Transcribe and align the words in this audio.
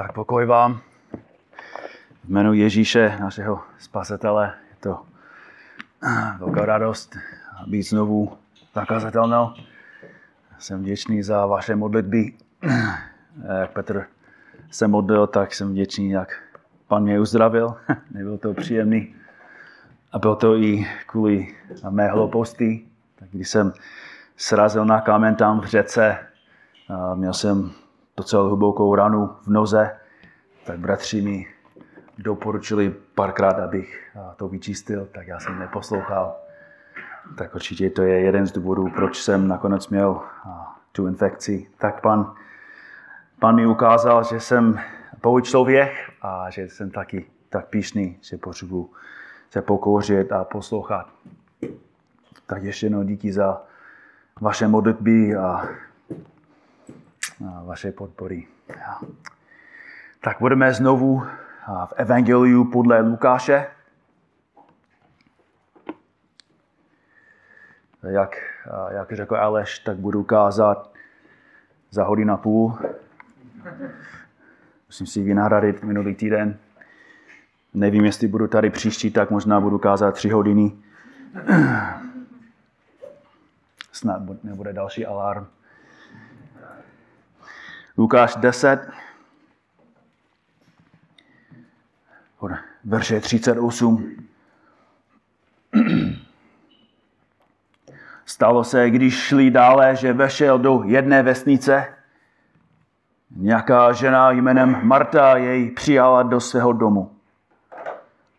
Tak 0.00 0.12
pokoj 0.12 0.46
vám. 0.46 0.80
V 2.24 2.28
jménu 2.28 2.52
Ježíše, 2.52 3.16
našeho 3.20 3.60
spasitele, 3.78 4.52
je 4.70 4.76
to 4.80 5.02
velká 6.38 6.66
radost 6.66 7.16
být 7.66 7.82
znovu 7.82 8.32
zakazatelnou. 8.74 9.50
Jsem 10.58 10.80
vděčný 10.80 11.22
za 11.22 11.46
vaše 11.46 11.76
modlitby. 11.76 12.32
Jak 13.60 13.72
Petr 13.72 14.06
se 14.70 14.88
modlil, 14.88 15.26
tak 15.26 15.54
jsem 15.54 15.70
vděčný, 15.70 16.10
jak 16.10 16.42
pan 16.88 17.02
mě 17.02 17.20
uzdravil. 17.20 17.76
Nebyl 18.10 18.38
to 18.38 18.54
příjemný. 18.54 19.14
A 20.12 20.18
byl 20.18 20.36
to 20.36 20.56
i 20.56 20.86
kvůli 21.06 21.54
mé 21.90 22.08
hlouposti. 22.08 22.86
Tak 23.18 23.28
když 23.32 23.48
jsem 23.48 23.72
srazil 24.36 24.84
na 24.84 25.00
kámen 25.00 25.34
tam 25.34 25.60
v 25.60 25.66
řece, 25.66 26.18
měl 27.14 27.32
jsem 27.32 27.79
docela 28.20 28.44
hlubokou 28.44 28.94
ranu 28.94 29.30
v 29.42 29.48
noze, 29.48 29.96
tak 30.64 30.78
bratři 30.78 31.22
mi 31.22 31.46
doporučili 32.18 32.94
párkrát, 33.14 33.58
abych 33.58 34.10
to 34.36 34.48
vyčistil, 34.48 35.08
tak 35.12 35.26
já 35.26 35.40
jsem 35.40 35.58
neposlouchal. 35.58 36.36
Tak 37.38 37.54
určitě 37.54 37.90
to 37.90 38.02
je 38.02 38.20
jeden 38.20 38.46
z 38.46 38.52
důvodů, 38.52 38.90
proč 38.94 39.22
jsem 39.22 39.48
nakonec 39.48 39.88
měl 39.88 40.20
tu 40.92 41.06
infekci. 41.06 41.70
Tak 41.78 42.00
pan, 42.00 42.34
pan 43.38 43.56
mi 43.56 43.66
ukázal, 43.66 44.24
že 44.24 44.40
jsem 44.40 44.80
pouč 45.20 45.48
člověk 45.48 45.92
a 46.22 46.50
že 46.50 46.62
jsem 46.62 46.90
taky 46.90 47.26
tak 47.48 47.66
píšný, 47.66 48.18
že 48.20 48.36
potřebuji 48.36 48.90
se 49.50 49.62
pokouřit 49.62 50.32
a 50.32 50.44
poslouchat. 50.44 51.08
Tak 52.46 52.62
ještě 52.62 52.86
jednou 52.86 53.02
díky 53.02 53.32
za 53.32 53.62
vaše 54.40 54.68
modlitby 54.68 55.36
a 55.36 55.68
vaše 57.40 57.92
podpory. 57.92 58.46
Tak 60.20 60.36
budeme 60.40 60.74
znovu 60.74 61.22
v 61.86 61.92
Evangeliu 61.96 62.64
podle 62.64 63.00
Lukáše. 63.00 63.66
Jak, 68.02 68.36
jak 68.90 69.12
řekl 69.12 69.36
Aleš, 69.36 69.78
tak 69.78 69.96
budu 69.96 70.22
kázat 70.22 70.90
za 71.90 72.04
hodinu 72.04 72.32
a 72.32 72.36
půl. 72.36 72.78
Musím 74.86 75.06
si 75.06 75.22
vynahradit 75.22 75.82
minulý 75.82 76.14
týden. 76.14 76.58
Nevím, 77.74 78.04
jestli 78.04 78.28
budu 78.28 78.48
tady 78.48 78.70
příští, 78.70 79.10
tak 79.10 79.30
možná 79.30 79.60
budu 79.60 79.78
kázat 79.78 80.14
tři 80.14 80.28
hodiny. 80.28 80.72
Snad 83.92 84.22
nebude 84.44 84.72
další 84.72 85.06
alarm. 85.06 85.46
Lukáš 88.00 88.36
10, 88.36 88.88
verše 92.84 93.20
38. 93.20 94.16
Stalo 98.24 98.64
se, 98.64 98.90
když 98.90 99.14
šli 99.14 99.50
dále, 99.50 99.96
že 99.96 100.12
vešel 100.12 100.58
do 100.58 100.82
jedné 100.84 101.22
vesnice. 101.22 101.94
Nějaká 103.36 103.92
žena 103.92 104.30
jménem 104.30 104.80
Marta 104.82 105.36
jej 105.36 105.70
přijala 105.70 106.22
do 106.22 106.40
svého 106.40 106.72
domu. 106.72 107.10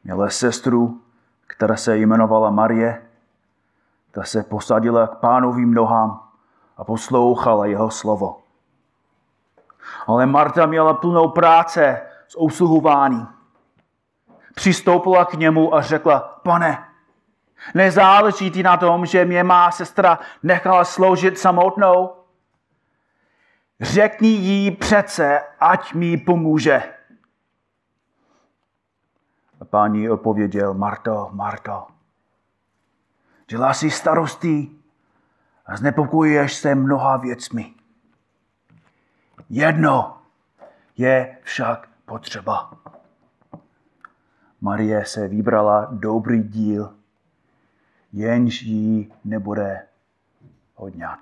Měla 0.04 0.30
sestru, 0.30 1.02
která 1.48 1.76
se 1.76 1.98
jmenovala 1.98 2.50
Marie. 2.50 3.02
Ta 4.12 4.24
se 4.24 4.44
posadila 4.44 5.08
k 5.08 5.16
pánovým 5.16 5.74
nohám 5.74 6.24
a 6.78 6.84
poslouchala 6.84 7.66
jeho 7.66 7.92
slovo. 7.92 8.41
Ale 10.08 10.26
Marta 10.26 10.66
měla 10.66 10.94
plnou 10.94 11.30
práce 11.30 12.02
s 12.28 12.40
usluhování. 12.40 13.28
Přistoupila 14.56 15.26
k 15.26 15.34
němu 15.34 15.76
a 15.76 15.82
řekla, 15.82 16.20
pane, 16.20 16.88
nezáleží 17.74 18.52
ti 18.52 18.64
na 18.64 18.78
tom, 18.78 19.06
že 19.06 19.26
mě 19.26 19.44
má 19.44 19.72
sestra 19.72 20.20
nechala 20.44 20.86
sloužit 20.86 21.40
samotnou? 21.40 22.16
Řekni 23.82 24.28
jí 24.28 24.72
přece, 24.72 25.42
ať 25.60 25.94
mi 25.94 26.18
pomůže. 26.18 26.84
A 29.62 29.66
pán 29.66 29.96
jí 29.96 30.10
odpověděl, 30.10 30.74
Marto, 30.74 31.30
Marto, 31.32 31.88
dělá 33.48 33.74
si 33.74 33.92
starostí 33.92 34.84
a 35.66 35.78
znepokojuješ 35.78 36.54
se 36.54 36.76
mnoha 36.76 37.18
věcmi. 37.18 37.74
Jedno 39.54 40.18
je 40.98 41.38
však 41.44 41.90
potřeba. 42.06 42.72
Marie 44.62 45.06
se 45.06 45.28
vybrala 45.28 45.88
dobrý 45.92 46.44
díl, 46.44 46.96
jenž 48.14 48.62
jí 48.62 49.14
nebude 49.24 49.88
odňat. 50.76 51.20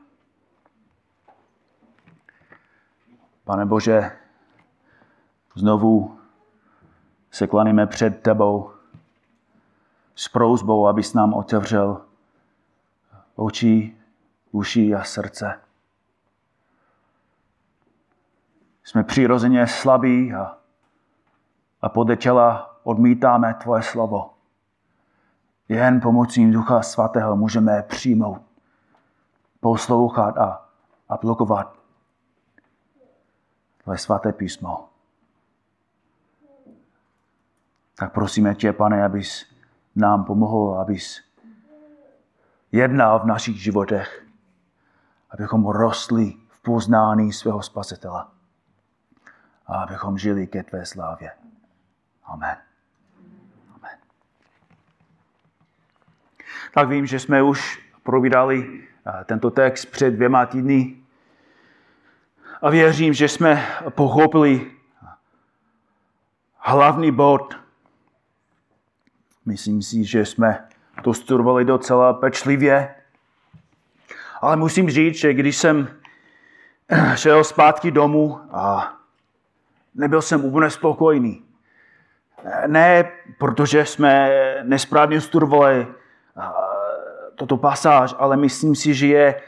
Pane 3.44 3.66
Bože, 3.66 4.12
znovu 5.56 6.20
se 7.32 7.48
klaníme 7.48 7.88
před 7.88 8.22
tebou 8.22 8.72
s 10.16 10.28
prouzbou, 10.28 10.88
abys 10.88 11.14
nám 11.14 11.34
otevřel 11.34 12.02
oči, 13.36 13.98
uši 14.52 14.96
a 14.96 15.04
srdce. 15.04 15.69
Jsme 18.90 19.04
přirozeně 19.04 19.68
slabí 19.68 20.34
a, 20.34 20.58
a 21.82 21.90
podle 21.90 22.16
těla 22.16 22.76
odmítáme 22.84 23.54
tvoje 23.54 23.84
slovo. 23.84 24.34
Jen 25.68 26.02
pomocí 26.02 26.52
Ducha 26.52 26.82
Svatého 26.82 27.36
můžeme 27.36 27.84
přijmout, 27.84 28.42
poslouchat 29.60 30.38
a 30.38 30.70
aplikovat 31.10 31.76
tvoje 33.84 33.98
svaté 33.98 34.34
písmo. 34.34 34.90
Tak 37.96 38.14
prosíme 38.14 38.56
tě, 38.56 38.74
pane, 38.74 39.04
abys 39.04 39.46
nám 39.96 40.26
pomohl, 40.26 40.80
abys 40.80 41.22
jednal 42.72 43.20
v 43.20 43.26
našich 43.26 43.64
životech, 43.64 44.26
abychom 45.30 45.68
rostli 45.68 46.34
v 46.48 46.62
poznání 46.62 47.34
svého 47.34 47.62
spasitele 47.62 48.26
a 49.70 49.82
abychom 49.82 50.18
žili 50.18 50.48
ke 50.48 50.64
tvé 50.64 50.86
slávě. 50.86 51.32
Amen. 52.26 52.58
Amen. 53.76 53.98
Tak 56.74 56.90
vím, 56.90 57.06
že 57.06 57.20
jsme 57.20 57.44
už 57.44 57.84
probírali 58.04 58.88
eh, 59.08 59.24
tento 59.26 59.52
text 59.52 59.86
před 59.86 60.12
dvěma 60.12 60.46
týdny 60.46 60.96
a 62.62 62.70
věřím, 62.70 63.14
že 63.14 63.28
jsme 63.28 63.68
pochopili 63.90 64.72
hlavní 66.58 67.12
bod. 67.12 67.56
Myslím 69.46 69.82
si, 69.82 70.04
že 70.04 70.26
jsme 70.26 70.68
to 71.04 71.14
studovali 71.14 71.66
docela 71.66 72.14
pečlivě. 72.14 72.96
Ale 74.42 74.56
musím 74.56 74.90
říct, 74.90 75.16
že 75.16 75.34
když 75.34 75.58
jsem 75.58 75.88
šel 77.16 77.44
zpátky 77.44 77.92
domů 77.92 78.40
a 78.52 78.99
nebyl 80.00 80.22
jsem 80.22 80.46
úplně 80.46 80.70
spokojený. 80.70 81.44
Ne, 82.68 83.12
protože 83.38 83.86
jsme 83.86 84.32
nesprávně 84.64 85.22
studovali 85.22 85.88
toto 87.36 87.58
pasáž, 87.58 88.16
ale 88.18 88.38
myslím 88.38 88.76
si, 88.76 88.94
že 88.94 89.08
je 89.08 89.42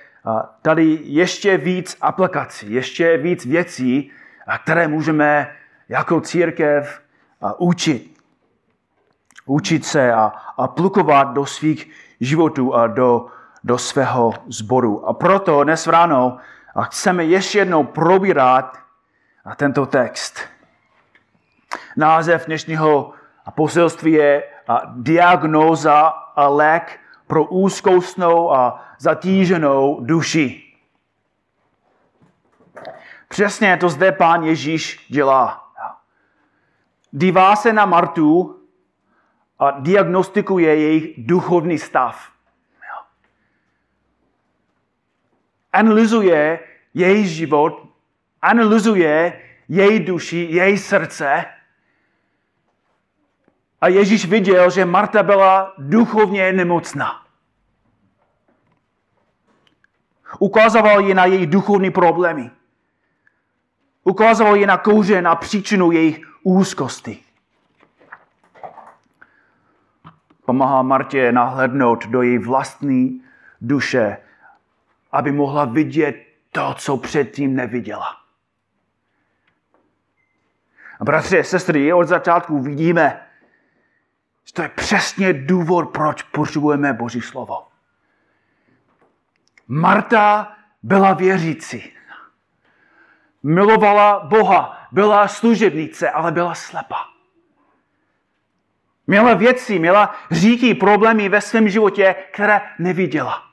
tady 0.61 0.99
ještě 1.03 1.57
víc 1.57 1.97
aplikací, 2.01 2.73
ještě 2.73 3.17
víc 3.17 3.45
věcí, 3.45 4.11
které 4.63 4.87
můžeme 4.87 5.55
jako 5.89 6.21
církev 6.21 7.01
učit. 7.57 8.17
Učit 9.45 9.85
se 9.85 10.13
a 10.13 10.31
aplikovat 10.57 11.23
do 11.23 11.45
svých 11.45 11.91
životů 12.19 12.75
a 12.75 12.87
do, 12.87 13.25
do 13.63 13.77
svého 13.77 14.33
sboru. 14.47 15.07
A 15.07 15.13
proto 15.13 15.63
dnes 15.63 15.87
ráno 15.87 16.37
chceme 16.81 17.25
ještě 17.25 17.59
jednou 17.59 17.83
probírat 17.83 18.80
a 19.45 19.55
tento 19.55 19.85
text. 19.85 20.39
Název 21.97 22.45
dnešního 22.45 23.13
poselství 23.55 24.11
je 24.11 24.43
diagnóza 24.95 26.01
a 26.35 26.47
lék 26.47 26.99
pro 27.27 27.45
úzkoustnou 27.45 28.51
a 28.53 28.85
zatíženou 28.99 29.99
duši. 30.01 30.73
Přesně 33.27 33.77
to 33.77 33.89
zde 33.89 34.11
pán 34.11 34.43
Ježíš 34.43 35.05
dělá. 35.09 35.71
Dívá 37.11 37.55
se 37.55 37.73
na 37.73 37.85
Martu 37.85 38.61
a 39.59 39.71
diagnostikuje 39.71 40.75
jejich 40.75 41.25
duchovní 41.27 41.77
stav. 41.77 42.31
Analyzuje 45.73 46.59
jejich 46.93 47.27
život 47.27 47.90
analyzuje 48.41 49.41
její 49.69 49.99
duši, 49.99 50.47
její 50.49 50.77
srdce. 50.77 51.45
A 53.81 53.87
Ježíš 53.87 54.25
viděl, 54.25 54.69
že 54.69 54.85
Marta 54.85 55.23
byla 55.23 55.73
duchovně 55.77 56.53
nemocná. 56.53 57.25
Ukazoval 60.39 61.01
ji 61.01 61.13
na 61.13 61.25
její 61.25 61.47
duchovní 61.47 61.91
problémy. 61.91 62.51
Ukazoval 64.03 64.55
ji 64.55 64.65
na 64.65 64.77
kouře, 64.77 65.21
na 65.21 65.35
příčinu 65.35 65.91
jejich 65.91 66.19
úzkosti. 66.43 67.23
Pomáhá 70.45 70.81
Martě 70.81 71.31
nahlednout 71.31 72.07
do 72.07 72.21
její 72.21 72.37
vlastní 72.37 73.23
duše, 73.61 74.17
aby 75.11 75.31
mohla 75.31 75.65
vidět 75.65 76.15
to, 76.51 76.75
co 76.77 76.97
předtím 76.97 77.55
neviděla. 77.55 78.20
A 81.01 81.05
bratři 81.05 81.39
a 81.39 81.43
sestry, 81.43 81.93
od 81.93 82.07
začátku 82.07 82.59
vidíme, 82.59 83.27
že 84.45 84.53
to 84.53 84.61
je 84.61 84.69
přesně 84.69 85.33
důvod, 85.33 85.89
proč 85.89 86.23
potřebujeme 86.23 86.93
Boží 86.93 87.21
slovo. 87.21 87.67
Marta 89.67 90.55
byla 90.83 91.13
věřící. 91.13 91.93
Milovala 93.43 94.19
Boha, 94.19 94.87
byla 94.91 95.27
služebnice, 95.27 96.09
ale 96.09 96.31
byla 96.31 96.55
slepá. 96.55 97.07
Měla 99.07 99.33
věci, 99.33 99.79
měla 99.79 100.15
říky, 100.31 100.73
problémy 100.73 101.29
ve 101.29 101.41
svém 101.41 101.69
životě, 101.69 102.15
které 102.33 102.61
neviděla. 102.79 103.43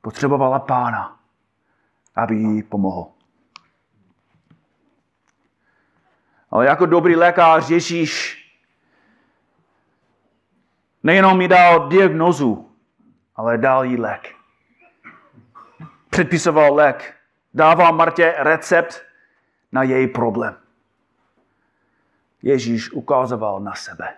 Potřebovala 0.00 0.58
pána, 0.58 1.20
aby 2.14 2.36
jí 2.36 2.62
pomohl. 2.62 3.15
Ale 6.56 6.66
jako 6.66 6.86
dobrý 6.86 7.16
lékař 7.16 7.70
Ježíš 7.70 8.38
nejenom 11.02 11.38
mi 11.38 11.48
dal 11.48 11.88
diagnozu, 11.88 12.70
ale 13.36 13.58
dal 13.58 13.84
jí 13.84 13.96
lék. 13.96 14.34
Předpisoval 16.10 16.74
lék. 16.74 17.14
Dával 17.54 17.92
Martě 17.92 18.34
recept 18.38 19.02
na 19.72 19.82
její 19.82 20.08
problém. 20.08 20.56
Ježíš 22.42 22.92
ukazoval 22.92 23.60
na 23.60 23.74
sebe. 23.74 24.14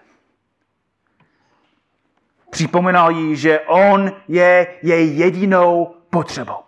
Připomínal 2.50 3.10
jí, 3.10 3.36
že 3.36 3.60
on 3.60 4.12
je 4.28 4.78
její 4.82 5.18
jedinou 5.18 5.94
potřebou. 6.10 6.58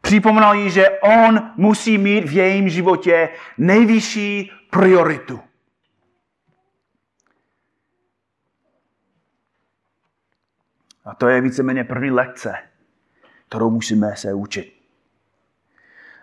Připomínal 0.00 0.54
jí, 0.54 0.70
že 0.70 0.90
on 1.00 1.52
musí 1.56 1.98
mít 1.98 2.24
v 2.24 2.32
jejím 2.32 2.68
životě 2.68 3.28
nejvyšší 3.58 4.57
prioritu. 4.70 5.40
A 11.04 11.14
to 11.14 11.28
je 11.28 11.40
víceméně 11.40 11.84
první 11.84 12.10
lekce, 12.10 12.54
kterou 13.48 13.70
musíme 13.70 14.16
se 14.16 14.34
učit. 14.34 14.78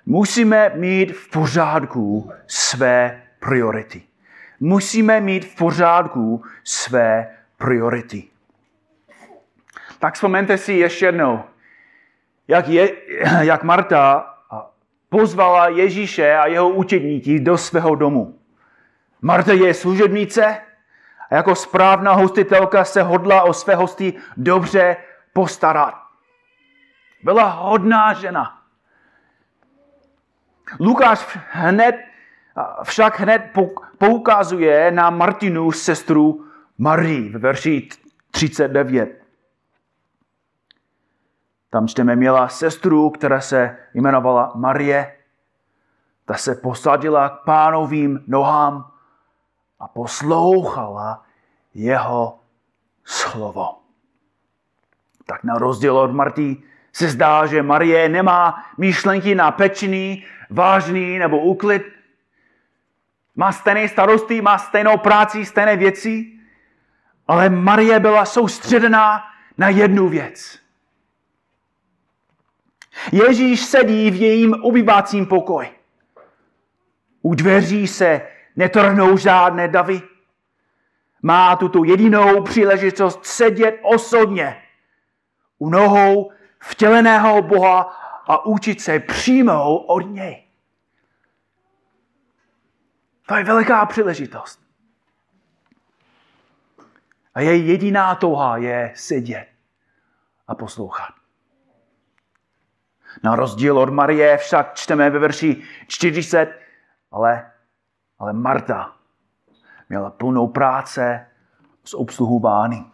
Musíme 0.06 0.70
mít 0.70 1.12
v 1.12 1.30
pořádku 1.30 2.32
své 2.48 3.24
priority. 3.40 4.04
Musíme 4.60 5.22
mít 5.22 5.46
v 5.46 5.56
pořádku 5.56 6.44
své 6.64 7.38
priority. 7.58 8.24
Tak 10.00 10.14
vzpomeňte 10.14 10.58
si 10.58 10.74
ještě 10.74 11.06
jednou, 11.06 11.44
jak, 12.48 12.68
je, 12.68 12.92
jak 13.42 13.64
Marta 13.64 14.35
pozvala 15.16 15.68
Ježíše 15.68 16.38
a 16.38 16.46
jeho 16.46 16.70
učedníky 16.70 17.40
do 17.40 17.58
svého 17.58 17.96
domu. 17.96 18.40
Marta 19.22 19.54
je 19.54 19.74
služebnice 19.74 20.62
a 21.30 21.36
jako 21.36 21.56
správná 21.56 22.14
hostitelka 22.14 22.84
se 22.84 23.04
hodla 23.04 23.44
o 23.44 23.54
své 23.54 23.76
hosty 23.76 24.14
dobře 24.38 24.98
postarat. 25.34 25.96
Byla 27.24 27.44
hodná 27.44 28.14
žena. 28.14 28.60
Lukáš 30.80 31.38
hned, 31.50 31.96
však 32.84 33.20
hned 33.20 33.42
poukazuje 33.98 34.92
na 34.92 35.10
Martinu 35.10 35.72
sestru 35.72 36.46
Marii 36.78 37.30
v 37.30 37.40
verši 37.40 37.90
39. 38.32 39.25
Tam 41.76 41.88
čteme, 41.88 42.16
měla 42.16 42.48
sestru, 42.48 43.10
která 43.10 43.42
se 43.42 43.78
jmenovala 43.94 44.52
Marie. 44.56 45.16
Ta 46.26 46.34
se 46.34 46.56
posadila 46.56 47.30
k 47.30 47.44
pánovým 47.44 48.24
nohám 48.28 48.92
a 49.80 49.88
poslouchala 49.88 51.24
jeho 51.74 52.40
slovo. 53.04 53.78
Tak 55.26 55.44
na 55.44 55.58
rozdíl 55.58 55.98
od 55.98 56.12
Marty 56.12 56.64
se 56.94 57.08
zdá, 57.08 57.46
že 57.46 57.64
Marie 57.64 58.10
nemá 58.10 58.66
myšlenky 58.78 59.36
na 59.36 59.52
pečný, 59.52 60.26
vážný 60.50 61.20
nebo 61.20 61.40
úklid. 61.40 61.84
Má 63.36 63.52
stejné 63.52 63.88
starosti, 63.88 64.42
má 64.42 64.58
stejnou 64.58 64.98
práci, 64.98 65.46
stejné 65.46 65.78
věci, 65.78 66.40
ale 67.28 67.50
Marie 67.50 68.00
byla 68.00 68.26
soustředená 68.26 69.24
na 69.58 69.70
jednu 69.70 70.10
věc. 70.10 70.65
Ježíš 73.12 73.66
sedí 73.66 74.12
v 74.12 74.16
jejím 74.16 74.54
obyvacím 74.64 75.26
pokoji. 75.26 75.80
U 77.22 77.36
dveří 77.36 77.88
se 77.88 78.22
netrhnou 78.56 79.18
žádné 79.18 79.68
davy. 79.68 80.02
Má 81.22 81.56
tuto 81.56 81.84
jedinou 81.84 82.44
příležitost 82.44 83.26
sedět 83.26 83.80
osobně 83.84 84.62
u 85.58 85.70
nohou 85.70 86.32
vtěleného 86.60 87.42
Boha 87.42 87.82
a 88.28 88.46
učit 88.46 88.82
se 88.82 89.00
přímo 89.00 89.78
od 89.78 90.00
něj. 90.00 90.48
To 93.28 93.36
je 93.36 93.44
veliká 93.44 93.86
příležitost. 93.86 94.66
A 97.34 97.42
její 97.42 97.68
jediná 97.68 98.16
touha 98.16 98.58
je 98.58 98.92
sedět 98.96 99.48
a 100.48 100.56
poslouchat. 100.56 101.25
Na 103.24 103.36
rozdíl 103.36 103.80
od 103.80 103.90
Marie 103.90 104.38
však 104.38 104.76
čteme 104.76 105.10
ve 105.10 105.20
verši 105.20 105.64
40, 105.88 106.60
ale, 107.12 107.52
ale 108.20 108.34
Marta 108.34 108.96
měla 109.90 110.10
plnou 110.10 110.48
práce 110.48 111.28
s 111.84 111.94
obsluhováním. 111.94 112.92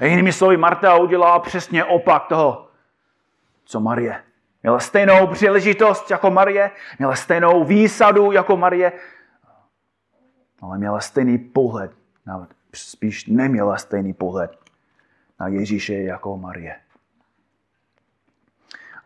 A 0.00 0.04
jinými 0.04 0.32
slovy, 0.32 0.56
Marta 0.56 0.96
udělala 0.96 1.38
přesně 1.38 1.84
opak 1.84 2.26
toho, 2.26 2.68
co 3.64 3.80
Marie. 3.80 4.22
Měla 4.62 4.80
stejnou 4.80 5.26
příležitost 5.26 6.10
jako 6.10 6.30
Marie, 6.30 6.70
měla 6.98 7.14
stejnou 7.14 7.64
výsadu 7.64 8.32
jako 8.32 8.56
Marie, 8.56 8.92
ale 10.62 10.78
měla 10.78 11.00
stejný 11.00 11.38
pohled, 11.38 11.92
spíš 12.74 13.26
neměla 13.26 13.76
stejný 13.76 14.12
pohled 14.12 14.58
na 15.40 15.48
Ježíše 15.48 15.94
jako 15.94 16.36
Marie. 16.36 16.76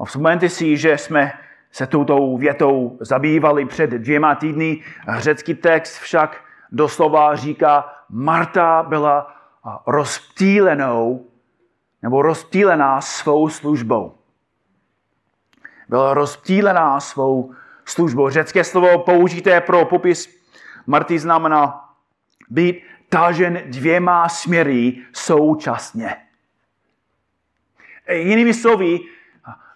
A 0.03 0.05
vzpomeňte 0.05 0.49
si, 0.49 0.77
že 0.77 0.99
jsme 0.99 1.33
se 1.71 1.87
touto 1.87 2.37
větou 2.37 2.99
zabývali 3.01 3.65
před 3.65 3.91
dvěma 3.91 4.35
týdny. 4.35 4.83
Řecký 5.19 5.55
text 5.55 5.99
však 5.99 6.45
doslova 6.73 7.37
říká, 7.37 7.95
Marta 8.11 8.83
byla 8.83 9.37
rozptýlenou 9.87 11.27
nebo 12.03 12.23
rozptýlená 12.23 13.01
svou 13.01 13.49
službou. 13.49 14.15
Byla 15.89 16.15
rozptýlená 16.15 17.01
svou 17.01 17.55
službou. 17.85 18.31
Řecké 18.31 18.65
slovo 18.65 18.99
použité 18.99 19.61
pro 19.61 19.85
popis 19.85 20.43
Marty 20.87 21.19
znamená 21.19 21.89
být 22.51 22.83
tažen 23.09 23.63
dvěma 23.67 24.29
směry 24.29 25.03
současně. 25.13 26.17
Jinými 28.09 28.55
slovy, 28.55 29.01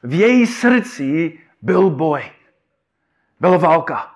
v 0.06 0.12
její 0.12 0.46
srdci 0.46 1.38
byl 1.62 1.90
boj. 1.90 2.32
Byla 3.40 3.56
válka. 3.56 4.14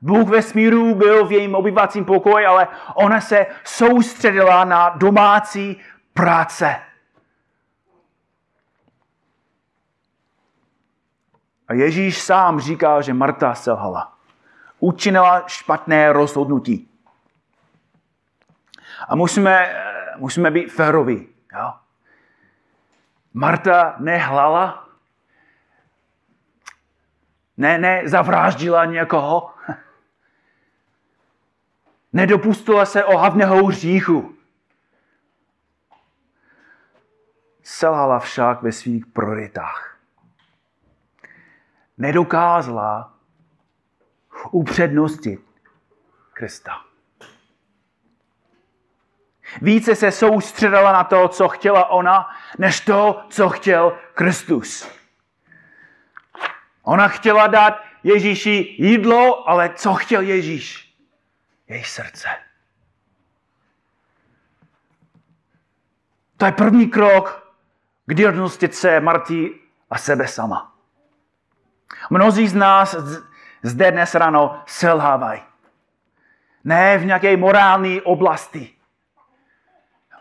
Bůh 0.00 0.28
ve 0.28 0.42
smíru 0.42 0.94
byl 0.94 1.26
v 1.26 1.32
jejím 1.32 1.54
obyvacím 1.54 2.04
pokoji, 2.04 2.46
ale 2.46 2.68
ona 2.94 3.20
se 3.20 3.46
soustředila 3.64 4.64
na 4.64 4.88
domácí 4.88 5.80
práce. 6.14 6.76
A 11.68 11.74
Ježíš 11.74 12.22
sám 12.22 12.60
říká, 12.60 13.00
že 13.00 13.14
Marta 13.14 13.54
selhala. 13.54 14.12
Učinila 14.78 15.44
špatné 15.46 16.12
rozhodnutí. 16.12 16.88
A 19.08 19.16
musíme, 19.16 19.84
musíme 20.16 20.50
být 20.50 20.72
féroví. 20.72 21.28
Jo? 21.58 21.83
Marta 23.34 23.96
nehlala, 23.98 24.84
Ne, 27.56 27.78
ne, 27.78 28.08
zavráždila 28.08 28.84
někoho. 28.84 29.54
Nedopustila 32.12 32.86
se 32.86 33.04
ohavného 33.04 33.66
hříchu. 33.66 34.36
Selhala 37.62 38.18
však 38.18 38.62
ve 38.62 38.72
svých 38.72 39.06
prioritách. 39.06 39.98
Nedokázala 41.98 43.14
upřednostit 44.50 45.40
Krista. 46.32 46.83
Více 49.62 49.94
se 49.94 50.10
soustředila 50.10 50.92
na 50.92 51.04
to, 51.04 51.28
co 51.28 51.48
chtěla 51.48 51.90
ona, 51.90 52.30
než 52.58 52.80
to, 52.80 53.24
co 53.28 53.48
chtěl 53.48 53.98
Kristus. 54.14 54.88
Ona 56.82 57.08
chtěla 57.08 57.46
dát 57.46 57.74
Ježíši 58.02 58.76
jídlo, 58.78 59.48
ale 59.48 59.70
co 59.74 59.94
chtěl 59.94 60.20
Ježíš? 60.20 60.94
Její 61.68 61.84
srdce. 61.84 62.28
To 66.36 66.46
je 66.46 66.52
první 66.52 66.88
krok 66.88 67.52
k 68.06 68.14
diagnostice 68.14 69.00
Marty 69.00 69.60
a 69.90 69.98
sebe 69.98 70.28
sama. 70.28 70.74
Mnozí 72.10 72.48
z 72.48 72.54
nás 72.54 72.96
zde 73.62 73.90
dnes 73.90 74.14
ráno 74.14 74.62
selhávají. 74.66 75.40
Ne 76.64 76.98
v 76.98 77.04
nějaké 77.04 77.36
morální 77.36 78.00
oblasti. 78.00 78.73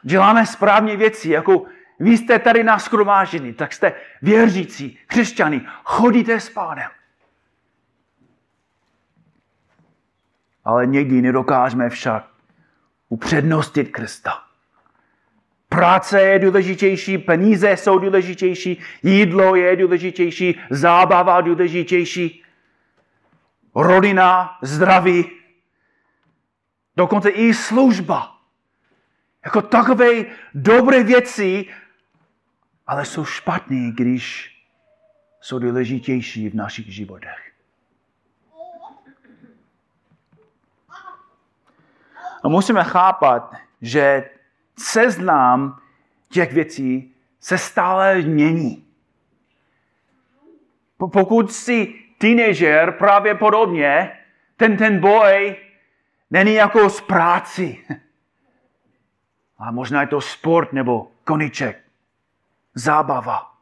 Děláme 0.03 0.45
správně 0.45 0.97
věci, 0.97 1.29
jako 1.29 1.65
vy 1.99 2.17
jste 2.17 2.39
tady 2.39 2.63
na 2.63 2.79
skromážení, 2.79 3.53
tak 3.53 3.73
jste 3.73 3.93
věřící, 4.21 4.99
křesťany, 5.07 5.61
chodíte 5.83 6.39
s 6.39 6.49
pánem. 6.49 6.91
Ale 10.65 10.85
někdy 10.87 11.21
nedokážeme 11.21 11.89
však 11.89 12.27
upřednostit 13.09 13.91
Krista. 13.91 14.43
Práce 15.69 16.21
je 16.21 16.39
důležitější, 16.39 17.17
peníze 17.17 17.77
jsou 17.77 17.99
důležitější, 17.99 18.81
jídlo 19.03 19.55
je 19.55 19.75
důležitější, 19.75 20.59
zábava 20.69 21.41
důležitější, 21.41 22.43
rodina, 23.75 24.57
zdraví, 24.61 25.31
dokonce 26.95 27.29
i 27.29 27.53
služba. 27.53 28.32
Jako 29.45 29.61
takové 29.61 30.25
dobré 30.53 31.03
věci, 31.03 31.65
ale 32.87 33.05
jsou 33.05 33.25
špatné, 33.25 33.91
když 33.91 34.55
jsou 35.41 35.59
důležitější 35.59 36.49
v 36.49 36.55
našich 36.55 36.93
životech. 36.93 37.51
A 42.43 42.47
musíme 42.47 42.83
chápat, 42.83 43.55
že 43.81 44.29
seznam 44.77 45.81
těch 46.29 46.53
věcí 46.53 47.15
se 47.39 47.57
stále 47.57 48.21
mění. 48.21 48.85
Pokud 50.97 51.53
jsi 51.53 51.93
teenager, 52.17 52.91
právě 52.91 53.35
podobně, 53.35 54.19
ten, 54.57 54.77
ten 54.77 54.99
boj 54.99 55.55
není 56.31 56.53
jako 56.53 56.89
z 56.89 57.01
práci. 57.01 57.85
A 59.57 59.71
možná 59.71 60.01
je 60.01 60.07
to 60.07 60.21
sport 60.21 60.73
nebo 60.73 61.11
koniček. 61.23 61.83
Zábava. 62.75 63.53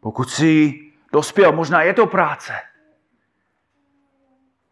Pokud 0.00 0.30
jsi 0.30 0.80
dospěl, 1.12 1.52
možná 1.52 1.82
je 1.82 1.94
to 1.94 2.06
práce. 2.06 2.52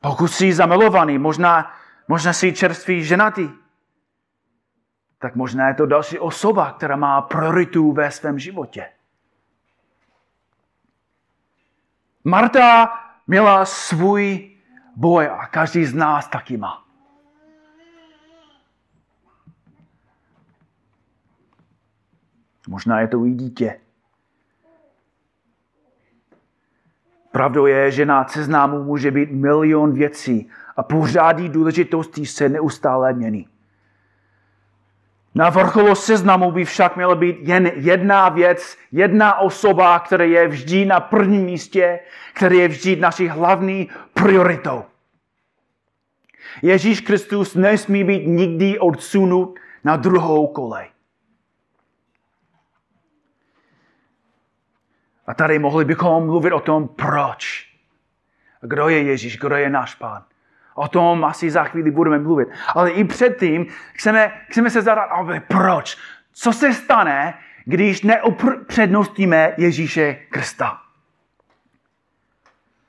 Pokud 0.00 0.28
jsi 0.28 0.52
zamilovaný, 0.52 1.18
možná, 1.18 1.74
možná 2.08 2.32
jsi 2.32 2.52
čerstvý 2.52 3.04
ženatý, 3.04 3.48
tak 5.18 5.34
možná 5.36 5.68
je 5.68 5.74
to 5.74 5.86
další 5.86 6.18
osoba, 6.18 6.72
která 6.72 6.96
má 6.96 7.22
prioritu 7.22 7.92
ve 7.92 8.10
svém 8.10 8.38
životě. 8.38 8.90
Marta 12.24 12.92
měla 13.26 13.64
svůj 13.64 14.56
boj 14.96 15.28
a 15.28 15.46
každý 15.46 15.84
z 15.84 15.94
nás 15.94 16.28
taky 16.28 16.56
má. 16.56 16.84
Možná 22.72 23.00
je 23.00 23.08
to 23.08 23.26
i 23.26 23.30
dítě. 23.30 23.80
Pravdou 27.32 27.66
je, 27.66 27.90
že 27.90 28.06
na 28.06 28.28
seznamu 28.28 28.84
může 28.84 29.10
být 29.10 29.30
milion 29.30 29.92
věcí 29.92 30.50
a 30.76 30.82
pořádí 30.82 31.48
důležitosti 31.48 32.26
se 32.26 32.48
neustále 32.48 33.12
mění. 33.12 33.48
Na 35.34 35.50
vrcholu 35.50 35.94
seznamu 35.94 36.50
by 36.50 36.64
však 36.64 36.96
měla 36.96 37.14
být 37.14 37.36
jen 37.40 37.72
jedna 37.74 38.28
věc, 38.28 38.76
jedna 38.92 39.38
osoba, 39.38 39.98
která 39.98 40.24
je 40.24 40.48
vždy 40.48 40.84
na 40.84 41.00
prvním 41.00 41.42
místě, 41.42 42.00
která 42.34 42.54
je 42.54 42.68
vždy 42.68 42.96
naší 42.96 43.28
hlavní 43.28 43.90
prioritou. 44.14 44.84
Ježíš 46.62 47.00
Kristus 47.00 47.54
nesmí 47.54 48.04
být 48.04 48.26
nikdy 48.26 48.78
odsunut 48.78 49.58
na 49.84 49.96
druhou 49.96 50.46
kolej. 50.46 50.91
A 55.26 55.34
tady 55.34 55.58
mohli 55.58 55.84
bychom 55.84 56.26
mluvit 56.26 56.52
o 56.52 56.60
tom, 56.60 56.88
proč. 56.88 57.72
Kdo 58.60 58.88
je 58.88 59.02
Ježíš, 59.02 59.38
kdo 59.38 59.56
je 59.56 59.70
náš 59.70 59.94
pán. 59.94 60.24
O 60.74 60.88
tom 60.88 61.24
asi 61.24 61.50
za 61.50 61.64
chvíli 61.64 61.90
budeme 61.90 62.18
mluvit. 62.18 62.48
Ale 62.74 62.90
i 62.90 63.04
předtím 63.04 63.66
chceme, 63.92 64.32
chceme 64.48 64.70
se 64.70 64.82
zadat, 64.82 65.08
ale 65.10 65.40
proč? 65.40 65.98
Co 66.32 66.52
se 66.52 66.72
stane, 66.72 67.34
když 67.64 68.02
neupřednostíme 68.02 69.54
Ježíše 69.56 70.14
Krista? 70.14 70.80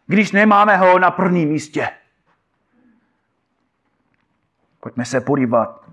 Když 0.07 0.31
nemáme 0.31 0.77
ho 0.77 0.99
na 0.99 1.11
prvním 1.11 1.49
místě. 1.49 1.89
Pojďme 4.79 5.05
se 5.05 5.21
podívat 5.21 5.89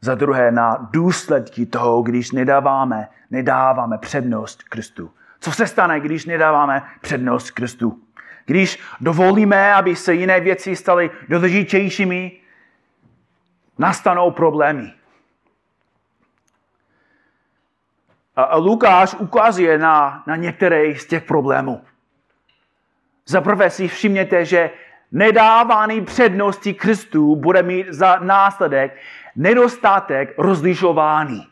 za 0.00 0.14
druhé 0.14 0.50
na 0.52 0.88
důsledky 0.90 1.66
toho, 1.66 2.02
když 2.02 2.32
nedáváme, 2.32 3.08
nedáváme 3.30 3.98
přednost 3.98 4.62
Kristu. 4.62 5.10
Co 5.40 5.52
se 5.52 5.66
stane, 5.66 6.00
když 6.00 6.26
nedáváme 6.26 6.82
přednost 7.00 7.50
Kristu? 7.50 8.02
Když 8.46 8.80
dovolíme, 9.00 9.74
aby 9.74 9.96
se 9.96 10.14
jiné 10.14 10.40
věci 10.40 10.76
staly 10.76 11.10
důležitějšími, 11.28 12.32
nastanou 13.78 14.30
problémy. 14.30 14.92
A 18.36 18.56
Lukáš 18.56 19.14
ukazuje 19.14 19.78
na, 19.78 20.22
na 20.26 20.36
některé 20.36 20.94
z 20.94 21.06
těch 21.06 21.24
problémů. 21.24 21.84
Za 23.26 23.40
prvé 23.40 23.70
si 23.70 23.88
všimněte, 23.88 24.44
že 24.44 24.70
nedávání 25.12 26.00
přednosti 26.00 26.74
Kristu 26.74 27.36
bude 27.36 27.62
mít 27.62 27.86
za 27.88 28.18
následek 28.18 28.96
nedostatek 29.36 30.34
rozlišování. 30.38 31.46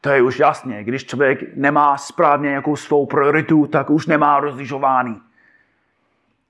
To 0.00 0.10
je 0.10 0.22
už 0.22 0.38
jasně. 0.38 0.84
Když 0.84 1.04
člověk 1.04 1.56
nemá 1.56 1.98
správně 1.98 2.48
nějakou 2.48 2.76
svou 2.76 3.06
prioritu, 3.06 3.66
tak 3.66 3.90
už 3.90 4.06
nemá 4.06 4.40
rozlišování. 4.40 5.20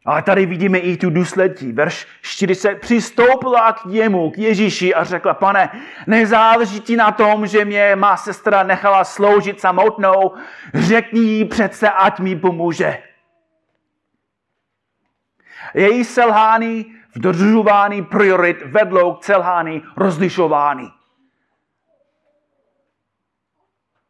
Ale 0.05 0.23
tady 0.23 0.47
vidíme 0.47 0.79
i 0.79 0.97
tu 0.97 1.11
důsledky. 1.11 1.73
Verš 1.73 2.07
40 2.23 2.75
přistoupila 2.75 3.73
k 3.73 3.85
němu, 3.85 4.31
k 4.31 4.39
Ježíši 4.39 4.95
a 4.95 5.05
řekla, 5.05 5.35
pane, 5.35 5.71
nezáleží 6.07 6.81
ti 6.81 6.97
na 6.97 7.13
tom, 7.13 7.47
že 7.47 7.65
mě 7.65 7.97
má 7.97 8.17
sestra 8.17 8.63
nechala 8.63 9.05
sloužit 9.05 9.61
samotnou, 9.61 10.33
řekni 10.75 11.21
jí 11.21 11.45
přece, 11.45 11.91
ať 11.91 12.21
mi 12.21 12.37
pomůže. 12.37 13.03
Její 15.75 16.05
selhání 16.05 16.95
v 17.15 17.19
dodržování 17.19 18.05
priorit 18.05 18.63
vedlo 18.63 19.15
k 19.15 19.25
selhání 19.25 19.83
rozlišování. 19.97 20.93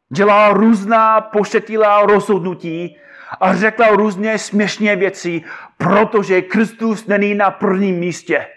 Dělala 0.08 0.52
různá 0.52 1.20
pošetilá 1.20 2.06
rozhodnutí 2.06 2.96
a 3.40 3.54
řekla 3.54 3.88
různě 3.88 4.38
směšné 4.38 4.96
věci, 4.96 5.44
protože 5.76 6.42
Kristus 6.42 7.06
není 7.06 7.34
na 7.34 7.50
prvním 7.50 7.96
místě. 7.98 8.48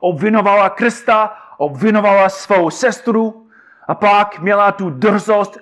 Obvinovala 0.00 0.70
Krista, 0.70 1.38
obvinovala 1.56 2.28
svou 2.28 2.70
sestru 2.70 3.50
a 3.88 3.94
pak 3.94 4.38
měla 4.38 4.72
tu 4.72 4.90
drzost, 4.90 5.58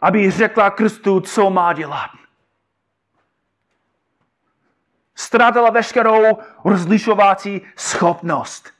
aby 0.00 0.30
řekla 0.30 0.70
Kristu, 0.70 1.20
co 1.20 1.50
má 1.50 1.72
dělat 1.72 2.19
ztratila 5.20 5.70
veškerou 5.70 6.38
rozlišovací 6.64 7.60
schopnost. 7.76 8.72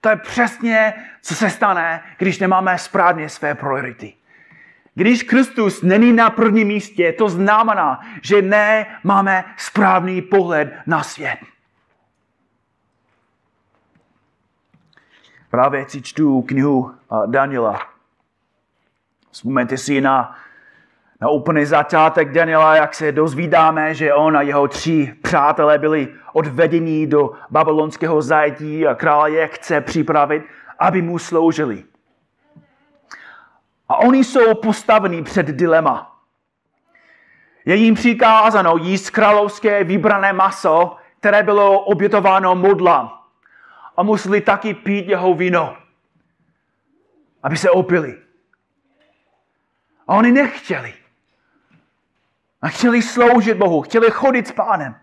To 0.00 0.08
je 0.08 0.16
přesně, 0.16 0.94
co 1.22 1.34
se 1.34 1.50
stane, 1.50 2.02
když 2.18 2.38
nemáme 2.38 2.78
správně 2.78 3.28
své 3.28 3.54
priority. 3.54 4.14
Když 4.94 5.22
Kristus 5.22 5.82
není 5.82 6.12
na 6.12 6.30
prvním 6.30 6.68
místě, 6.68 7.12
to 7.12 7.28
znamená, 7.28 8.00
že 8.22 8.42
ne 8.42 8.86
máme 9.04 9.44
správný 9.56 10.22
pohled 10.22 10.74
na 10.86 11.02
svět. 11.02 11.38
Právě 15.50 15.88
si 15.88 16.02
čtu 16.02 16.42
knihu 16.42 16.94
Daniela. 17.26 17.80
Vzpomeňte 19.30 19.76
si 19.76 20.00
na, 20.00 20.36
na 21.20 21.28
úplný 21.28 21.64
začátek 21.64 22.32
Daniela, 22.32 22.76
jak 22.76 22.94
se 22.94 23.12
dozvídáme, 23.12 23.94
že 23.94 24.14
on 24.14 24.36
a 24.36 24.42
jeho 24.42 24.68
tři 24.68 25.14
přátelé 25.22 25.78
byli 25.78 26.14
odvedeni 26.32 27.06
do 27.06 27.32
babylonského 27.50 28.22
zajetí 28.22 28.86
a 28.86 28.94
král 28.94 29.28
je 29.28 29.48
chce 29.48 29.80
připravit, 29.80 30.42
aby 30.78 31.02
mu 31.02 31.18
sloužili. 31.18 31.84
A 33.88 33.96
oni 33.96 34.24
jsou 34.24 34.54
postaveni 34.54 35.22
před 35.22 35.46
dilema. 35.46 36.20
Je 37.64 37.74
jim 37.74 37.94
přikázáno 37.94 38.76
jíst 38.76 39.10
královské 39.10 39.84
vybrané 39.84 40.32
maso, 40.32 40.96
které 41.20 41.42
bylo 41.42 41.80
obětováno 41.80 42.54
modlám. 42.54 43.18
A 43.96 44.02
museli 44.02 44.40
taky 44.40 44.74
pít 44.74 45.08
jeho 45.08 45.34
víno, 45.34 45.76
aby 47.42 47.56
se 47.56 47.70
opili. 47.70 48.18
A 50.08 50.14
oni 50.14 50.32
nechtěli. 50.32 50.94
A 52.62 52.68
chtěli 52.68 53.02
sloužit 53.02 53.56
Bohu, 53.56 53.82
chtěli 53.82 54.10
chodit 54.10 54.48
s 54.48 54.52
pánem. 54.52 54.96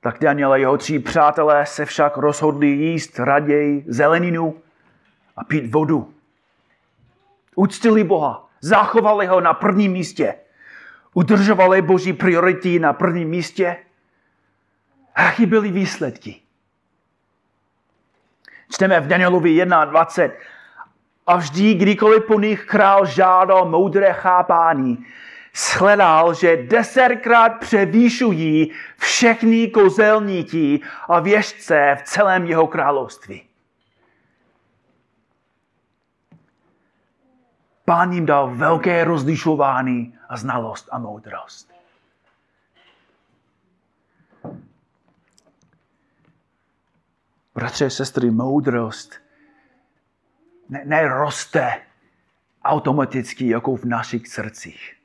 Tak 0.00 0.18
Daniel 0.18 0.52
a 0.52 0.56
jeho 0.56 0.76
tři 0.76 0.98
přátelé 0.98 1.66
se 1.66 1.84
však 1.84 2.16
rozhodli 2.16 2.66
jíst 2.66 3.18
raději 3.18 3.84
zeleninu 3.88 4.62
a 5.36 5.44
pít 5.44 5.72
vodu. 5.74 6.14
Uctili 7.54 8.04
Boha, 8.04 8.48
zachovali 8.60 9.26
ho 9.26 9.40
na 9.40 9.54
prvním 9.54 9.92
místě. 9.92 10.34
Udržovali 11.14 11.82
boží 11.82 12.12
priority 12.12 12.78
na 12.78 12.92
prvním 12.92 13.28
místě. 13.28 13.76
A 15.14 15.22
jaký 15.22 15.46
byly 15.46 15.70
výsledky? 15.70 16.40
Čteme 18.70 19.00
v 19.00 19.06
Danielovi 19.06 19.50
1.20. 19.64 20.30
A 21.26 21.36
vždy, 21.36 21.74
kdykoliv 21.74 22.24
po 22.26 22.40
nich 22.40 22.64
král 22.64 23.06
žádal 23.06 23.64
moudré 23.68 24.12
chápání, 24.12 25.06
shledal, 25.54 26.34
že 26.34 26.56
desetkrát 26.56 27.58
převýšují 27.60 28.72
všechny 28.96 29.68
kozelníky 29.68 30.80
a 31.08 31.20
věžce 31.20 31.96
v 32.00 32.02
celém 32.02 32.46
jeho 32.46 32.66
království. 32.66 33.42
Pán 37.84 38.12
jim 38.12 38.26
dal 38.26 38.56
velké 38.56 39.04
rozlišování 39.04 40.18
a 40.28 40.36
znalost 40.36 40.88
a 40.92 40.98
moudrost. 40.98 41.74
Bratře, 47.54 47.90
sestry, 47.90 48.30
moudrost 48.30 49.23
ne, 50.68 50.82
neroste 50.84 51.82
automaticky 52.64 53.48
jako 53.48 53.76
v 53.76 53.84
našich 53.84 54.28
srdcích. 54.28 54.96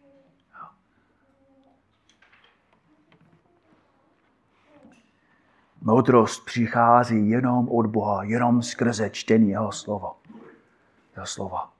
Moudrost 5.82 6.46
přichází 6.46 7.30
jenom 7.30 7.70
od 7.70 7.86
Boha, 7.86 8.24
jenom 8.24 8.62
skrze 8.62 9.10
čtení 9.10 9.50
jeho 9.50 9.72
slova. 9.72 10.16
Jeho 11.16 11.25
slova. 11.25 11.72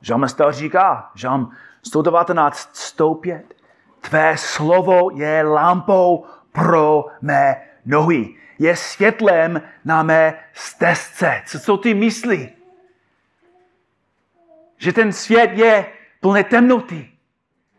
Žalmista 0.00 0.52
říká, 0.52 1.10
žalm 1.14 1.52
119, 1.82 2.76
105. 2.76 3.54
Tvé 4.00 4.36
slovo 4.38 5.10
je 5.10 5.42
lampou 5.42 6.24
pro 6.52 7.06
mé 7.20 7.71
nohy. 7.84 8.34
Je 8.58 8.76
světlem 8.76 9.62
na 9.84 10.02
mé 10.02 10.44
stezce. 10.52 11.42
Co, 11.46 11.60
co 11.60 11.76
ty 11.76 11.94
myslí? 11.94 12.48
Že 14.76 14.92
ten 14.92 15.12
svět 15.12 15.50
je 15.54 15.86
plný 16.20 16.44
temnoty. 16.44 17.12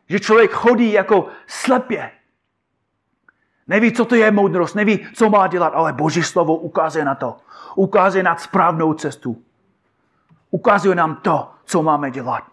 Že 0.10 0.20
člověk 0.20 0.52
chodí 0.52 0.92
jako 0.92 1.28
slepě. 1.48 2.12
Neví, 3.68 3.92
co 3.92 4.06
to 4.06 4.16
je 4.16 4.32
moudrost, 4.32 4.76
neví, 4.76 5.08
co 5.14 5.30
má 5.30 5.48
dělat, 5.48 5.74
ale 5.76 5.94
Boží 5.94 6.24
slovo 6.24 6.56
ukazuje 6.56 7.06
na 7.06 7.16
to. 7.16 7.38
Ukazuje 7.76 8.24
na 8.24 8.36
správnou 8.36 8.94
cestu. 8.94 9.44
Ukazuje 10.52 10.96
nám 10.96 11.16
to, 11.16 11.52
co 11.66 11.84
máme 11.84 12.12
dělat. 12.12 12.44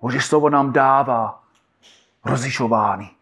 Boží 0.00 0.20
slovo 0.20 0.50
nám 0.50 0.72
dává 0.72 1.44
rozlišování. 2.24 3.13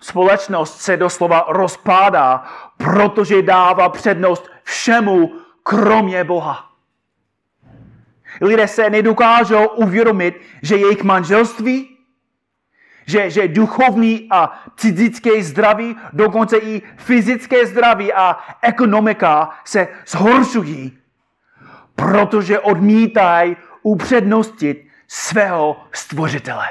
Společnost 0.00 0.80
se 0.80 0.96
doslova 0.96 1.44
rozpádá, 1.48 2.44
protože 2.76 3.42
dává 3.42 3.88
přednost 3.88 4.50
všemu, 4.62 5.32
kromě 5.62 6.24
Boha. 6.24 6.70
Lidé 8.40 8.68
se 8.68 8.90
nedokážou 8.90 9.66
uvědomit, 9.66 10.40
že 10.62 10.76
jejich 10.76 11.02
manželství, 11.02 11.96
že, 13.06 13.30
že 13.30 13.48
duchovní 13.48 14.28
a 14.30 14.62
psychické 14.74 15.42
zdraví, 15.42 15.96
dokonce 16.12 16.56
i 16.56 16.82
fyzické 16.96 17.66
zdraví 17.66 18.12
a 18.12 18.38
ekonomika 18.62 19.50
se 19.64 19.88
zhoršují 20.06 20.98
protože 21.96 22.60
odmítají 22.60 23.56
upřednostit 23.82 24.86
svého 25.08 25.84
stvořitele. 25.92 26.66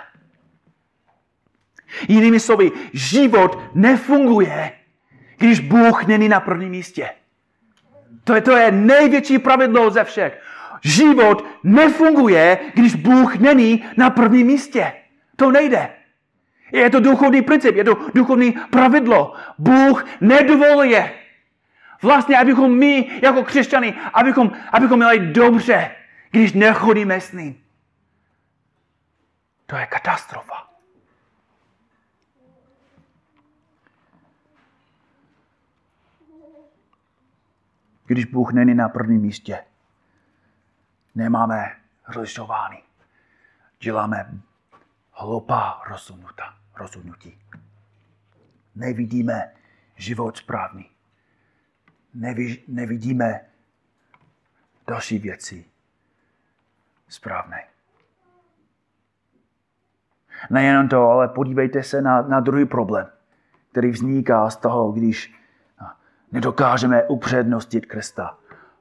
Jinými 2.08 2.40
slovy, 2.40 2.72
život 2.94 3.60
nefunguje, 3.74 4.72
když 5.38 5.60
Bůh 5.60 6.08
není 6.08 6.30
na 6.30 6.40
prvním 6.40 6.70
místě. 6.70 7.10
To 8.24 8.36
je, 8.36 8.42
to 8.42 8.58
je 8.58 8.72
největší 8.72 9.40
pravidlo 9.40 9.90
ze 9.90 10.04
všech. 10.04 10.42
Život 10.84 11.46
nefunguje, 11.64 12.58
když 12.74 12.96
Bůh 12.96 13.36
není 13.36 13.86
na 13.98 14.10
prvním 14.10 14.48
místě. 14.48 14.94
To 15.36 15.52
nejde. 15.52 15.90
Je 16.72 16.90
to 16.90 17.00
duchovní 17.00 17.42
princip, 17.42 17.76
je 17.76 17.84
to 17.84 17.98
duchovní 18.14 18.52
pravidlo. 18.52 19.34
Bůh 19.58 20.06
nedovoluje, 20.22 21.14
Vlastně, 22.02 22.38
abychom 22.38 22.78
my, 22.78 23.20
jako 23.22 23.44
křesťany, 23.44 23.94
abychom, 24.14 24.52
abychom 24.72 25.00
měli 25.00 25.20
dobře, 25.20 25.96
když 26.32 26.54
nechodíme 26.54 27.22
s 27.22 27.32
ním. 27.32 27.64
To 29.66 29.76
je 29.76 29.86
katastrofa. 29.86 30.68
Když 38.06 38.26
Bůh 38.26 38.54
není 38.54 38.74
na 38.76 38.90
prvním 38.90 39.22
místě, 39.22 39.64
nemáme 41.16 41.76
rozlišování. 42.08 42.78
Děláme 43.80 44.32
hloupá 45.12 45.82
rozhodnutí. 46.76 47.40
Nevidíme 48.76 49.52
život 49.96 50.38
správný 50.38 50.96
nevi, 52.16 52.64
nevidíme 52.68 53.42
další 54.88 55.20
věci 55.20 55.66
správné. 57.08 57.64
Nejenom 60.50 60.90
to, 60.90 61.02
ale 61.02 61.28
podívejte 61.28 61.84
se 61.84 62.02
na, 62.02 62.22
na 62.22 62.40
druhý 62.40 62.66
problém, 62.66 63.08
který 63.72 63.92
vzniká 63.92 64.50
z 64.50 64.58
toho, 64.58 64.92
když 64.92 65.36
nedokážeme 66.32 67.04
upřednostit 67.04 67.86
Krista. 67.86 68.38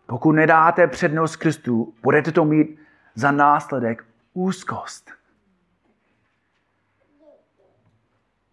Pokud 0.06 0.32
nedáte 0.32 0.86
přednost 0.86 1.36
Kristu, 1.36 1.94
budete 2.02 2.32
to 2.32 2.44
mít 2.44 2.78
za 3.14 3.30
následek 3.30 4.04
úzkost. 4.32 5.10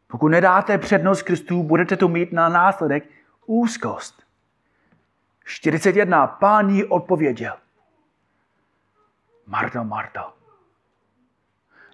Pokud 0.08 0.28
nedáte 0.28 0.78
přednost 0.78 1.24
Kristu, 1.24 1.64
budete 1.64 1.98
to 1.98 2.08
mít 2.08 2.32
na 2.32 2.50
následek 2.50 3.10
úzkost. 3.46 4.24
41. 5.46 6.28
Pán 6.28 6.70
jí 6.70 6.86
odpověděl. 6.86 7.58
Marta, 9.46 9.84
Marta, 9.84 10.34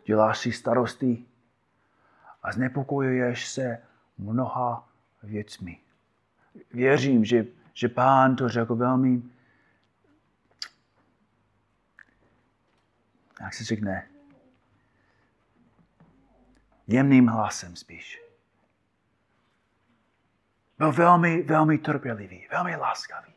děláš 0.06 0.38
si 0.38 0.52
starosti 0.52 1.26
a 2.44 2.52
znepokojuješ 2.52 3.48
se 3.48 3.78
mnoha 4.18 4.90
věcmi. 5.24 5.80
Věřím, 6.74 7.26
že, 7.26 7.46
že 7.74 7.88
pán 7.88 8.36
to 8.36 8.50
řekl 8.50 8.76
velmi, 8.76 9.22
jak 13.42 13.54
se 13.54 13.64
řekne, 13.64 14.10
jemným 16.88 17.28
hlasem 17.28 17.76
spíš. 17.76 18.22
Byl 20.78 20.92
velmi, 20.92 21.44
velmi 21.44 21.78
trpělivý, 21.78 22.48
velmi 22.52 22.76
láskavý. 22.76 23.34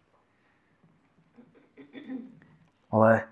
Ale 2.91 3.29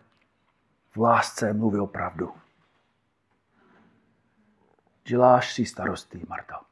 v 0.94 0.96
lásce 0.96 1.53
mluví 1.53 1.79
opravdu. 1.79 2.35
Děláš 5.05 5.53
si 5.53 5.66
starosti, 5.66 6.20
Marta. 6.29 6.64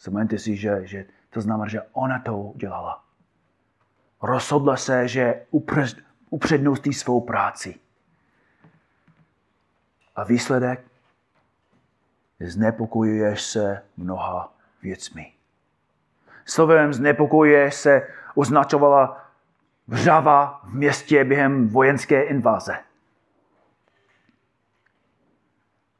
Vzpomeňte 0.00 0.40
si, 0.40 0.56
že, 0.56 0.86
že 0.88 1.04
to 1.30 1.44
znamená, 1.44 1.68
že 1.68 1.82
ona 1.92 2.18
to 2.18 2.38
udělala. 2.56 3.04
Rozhodla 4.22 4.76
se, 4.76 5.08
že 5.08 5.46
upředností 6.30 6.92
svou 6.92 7.20
práci. 7.20 7.76
A 10.16 10.24
výsledek? 10.24 10.84
Znepokojuješ 12.40 13.42
se 13.42 13.82
mnoha 13.96 14.52
věcmi. 14.82 15.32
Slovem 16.44 16.92
znepokojuje 16.92 17.70
se 17.70 18.08
označovala 18.34 19.30
vřava 19.88 20.60
v 20.64 20.74
městě 20.74 21.24
během 21.24 21.68
vojenské 21.68 22.22
invaze. 22.22 22.76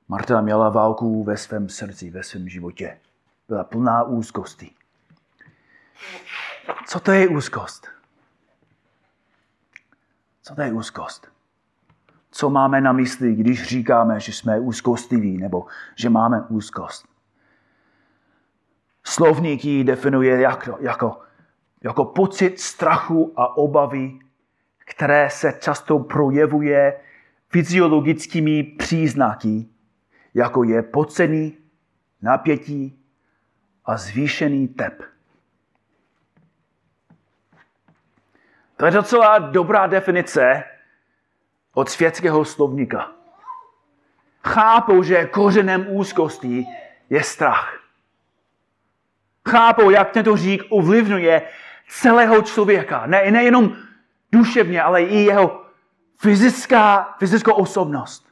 Marta 0.08 0.40
měla 0.40 0.68
válku 0.68 1.24
ve 1.24 1.36
svém 1.36 1.68
srdci, 1.68 2.10
ve 2.10 2.22
svém 2.22 2.48
životě. 2.48 2.98
Byla 3.50 3.64
plná 3.64 4.02
úzkosti. 4.02 4.70
Co 6.86 7.00
to 7.00 7.12
je 7.12 7.28
úzkost? 7.28 7.88
Co 10.42 10.54
to 10.54 10.62
je 10.62 10.72
úzkost? 10.72 11.32
Co 12.30 12.50
máme 12.50 12.80
na 12.80 12.92
mysli, 12.92 13.34
když 13.34 13.62
říkáme, 13.62 14.20
že 14.20 14.32
jsme 14.32 14.60
úzkostiví 14.60 15.36
nebo 15.36 15.66
že 15.96 16.10
máme 16.10 16.42
úzkost? 16.48 17.08
Slovník 19.04 19.64
ji 19.64 19.84
definuje 19.84 20.40
jako, 20.40 20.78
jako, 20.80 21.20
jako 21.82 22.04
pocit 22.04 22.60
strachu 22.60 23.32
a 23.36 23.56
obavy, 23.56 24.18
které 24.78 25.30
se 25.30 25.52
často 25.60 25.98
projevuje 25.98 27.00
fyziologickými 27.48 28.62
příznaky, 28.62 29.66
jako 30.34 30.64
je 30.64 30.82
podcený, 30.82 31.58
napětí 32.22 32.99
a 33.84 33.96
zvýšený 33.96 34.68
tep. 34.68 35.02
To 38.76 38.86
je 38.86 38.92
docela 38.92 39.38
dobrá 39.38 39.86
definice 39.86 40.64
od 41.74 41.88
světského 41.88 42.44
slovníka. 42.44 43.12
Chápou, 44.46 45.02
že 45.02 45.26
kořenem 45.26 45.86
úzkosti 45.88 46.66
je 47.10 47.22
strach. 47.22 47.80
Chápou, 49.48 49.90
jak 49.90 50.10
tento 50.10 50.36
řík 50.36 50.62
ovlivňuje 50.68 51.42
celého 51.88 52.42
člověka. 52.42 53.06
Ne, 53.06 53.30
nejenom 53.30 53.76
duševně, 54.32 54.82
ale 54.82 55.02
i 55.02 55.16
jeho 55.16 55.64
fyzická, 56.16 57.14
fyzickou 57.18 57.52
osobnost. 57.52 58.26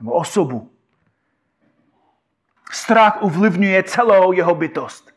Nebo 0.00 0.12
osobu. 0.12 0.70
Strach 2.70 3.22
ovlivňuje 3.22 3.82
celou 3.82 4.32
jeho 4.32 4.54
bytost. 4.54 5.14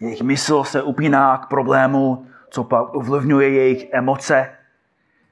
Jejich 0.00 0.22
mysl 0.22 0.64
se 0.64 0.82
upíná 0.82 1.38
k 1.38 1.48
problému, 1.48 2.28
co 2.50 2.64
pak 2.64 2.94
ovlivňuje 2.94 3.50
jejich 3.50 3.92
emoce, 3.92 4.56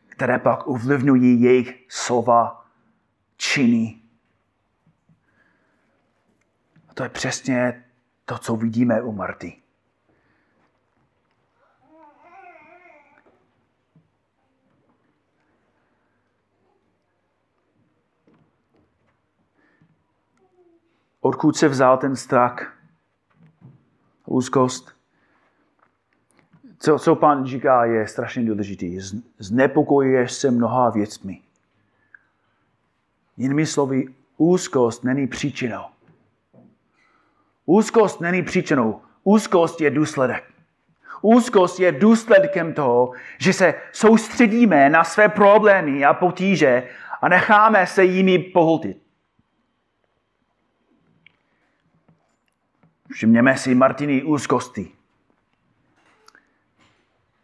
které 0.07 0.39
pak 0.39 0.67
ovlivňují 0.67 1.43
jejich 1.43 1.87
slova, 1.89 2.67
činy. 3.37 4.01
A 6.89 6.95
to 6.95 7.03
je 7.03 7.09
přesně 7.09 7.85
to, 8.25 8.39
co 8.39 8.57
vidíme 8.57 9.03
u 9.03 9.13
Marty. 9.13 9.64
Odkud 21.25 21.57
se 21.57 21.69
vzal 21.69 21.99
ten 21.99 22.17
strach? 22.17 22.77
úzkost. 24.27 24.93
Co, 26.79 26.99
co 26.99 27.15
pán 27.15 27.47
říká, 27.47 27.85
je 27.85 28.09
strašně 28.09 28.45
důležitý. 28.45 28.99
Znepokojuješ 29.39 30.33
se 30.33 30.51
mnoha 30.51 30.91
věcmi. 30.91 31.41
Jinými 33.37 33.67
slovy, 33.67 34.07
úzkost 34.37 35.05
není 35.05 35.27
příčinou. 35.27 35.85
Úzkost 37.67 38.21
není 38.21 38.43
příčinou. 38.43 39.01
Úzkost 39.23 39.81
je 39.81 39.91
důsledek. 39.91 40.45
Úzkost 41.23 41.81
je 41.81 41.93
důsledkem 41.93 42.75
toho, 42.75 43.13
že 43.39 43.53
se 43.53 43.75
soustředíme 43.93 44.91
na 44.91 45.05
své 45.05 45.29
problémy 45.29 46.05
a 46.05 46.15
potíže 46.15 46.89
a 47.21 47.29
necháme 47.29 47.87
se 47.87 48.05
jimi 48.05 48.39
pohltit. 48.39 49.04
Všimněme 53.15 53.57
si 53.57 53.75
Martiny 53.75 54.23
úzkosti. 54.23 54.93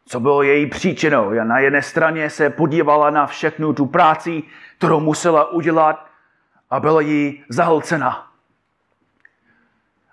Co 0.06 0.20
bylo 0.20 0.42
její 0.42 0.66
příčinou? 0.66 1.32
Já 1.32 1.44
na 1.44 1.58
jedné 1.58 1.82
straně 1.82 2.30
se 2.30 2.50
podívala 2.50 3.10
na 3.10 3.26
všechnu 3.26 3.72
tu 3.72 3.86
práci, 3.86 4.42
kterou 4.78 5.00
musela 5.00 5.50
udělat 5.50 6.06
a 6.70 6.80
byla 6.80 7.00
jí 7.00 7.44
zahlcena. 7.48 8.32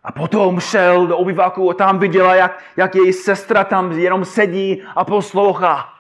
A 0.03 0.11
potom 0.11 0.59
šel 0.59 1.07
do 1.07 1.17
obyváku 1.17 1.71
a 1.71 1.73
tam 1.73 1.99
viděla, 1.99 2.35
jak, 2.35 2.63
jak 2.75 2.95
její 2.95 3.13
sestra 3.13 3.63
tam 3.63 3.91
jenom 3.91 4.25
sedí 4.25 4.83
a 4.95 5.05
poslouchá. 5.05 5.93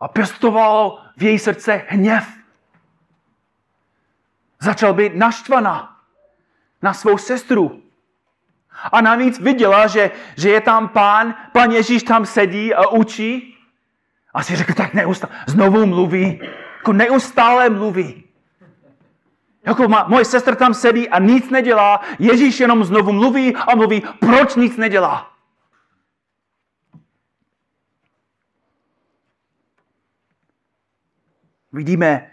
A 0.00 0.08
pěstovalo 0.08 0.98
v 1.16 1.22
její 1.22 1.38
srdce 1.38 1.84
hněv. 1.88 2.28
Začal 4.60 4.94
být 4.94 5.14
naštvaná 5.14 5.95
na 6.82 6.94
svou 6.94 7.18
sestru. 7.18 7.82
A 8.92 9.00
navíc 9.00 9.38
viděla, 9.38 9.86
že, 9.86 10.10
že 10.36 10.50
je 10.50 10.60
tam 10.60 10.88
pán, 10.88 11.34
pán 11.52 11.70
Ježíš 11.70 12.02
tam 12.02 12.26
sedí 12.26 12.74
a 12.74 12.88
učí. 12.88 13.56
A 14.34 14.42
si 14.42 14.56
řekl, 14.56 14.74
tak 14.74 14.94
neustále, 14.94 15.32
znovu 15.46 15.86
mluví, 15.86 16.40
jako 16.76 16.92
neustále 16.92 17.70
mluví. 17.70 18.24
Jako 19.66 19.88
má, 19.88 20.04
moje 20.08 20.24
sestra 20.24 20.54
tam 20.54 20.74
sedí 20.74 21.08
a 21.08 21.18
nic 21.18 21.50
nedělá, 21.50 22.00
Ježíš 22.18 22.60
jenom 22.60 22.84
znovu 22.84 23.12
mluví 23.12 23.56
a 23.56 23.74
mluví, 23.74 24.02
proč 24.20 24.54
nic 24.54 24.76
nedělá. 24.76 25.32
Vidíme 31.72 32.30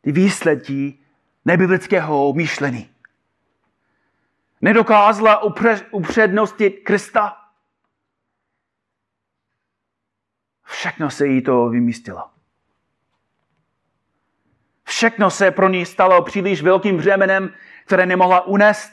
ty 0.00 0.12
výsledky 0.12 0.98
nebiblického 1.44 2.32
myšlení 2.32 2.95
nedokázala 4.60 5.42
upřednostit 5.90 6.70
Krista. 6.84 7.36
Všechno 10.64 11.10
se 11.10 11.26
jí 11.26 11.42
to 11.42 11.68
vymístilo. 11.68 12.30
Všechno 14.84 15.30
se 15.30 15.50
pro 15.50 15.68
ní 15.68 15.86
stalo 15.86 16.22
příliš 16.22 16.62
velkým 16.62 16.96
břemenem, 16.96 17.54
které 17.84 18.06
nemohla 18.06 18.40
unést. 18.40 18.92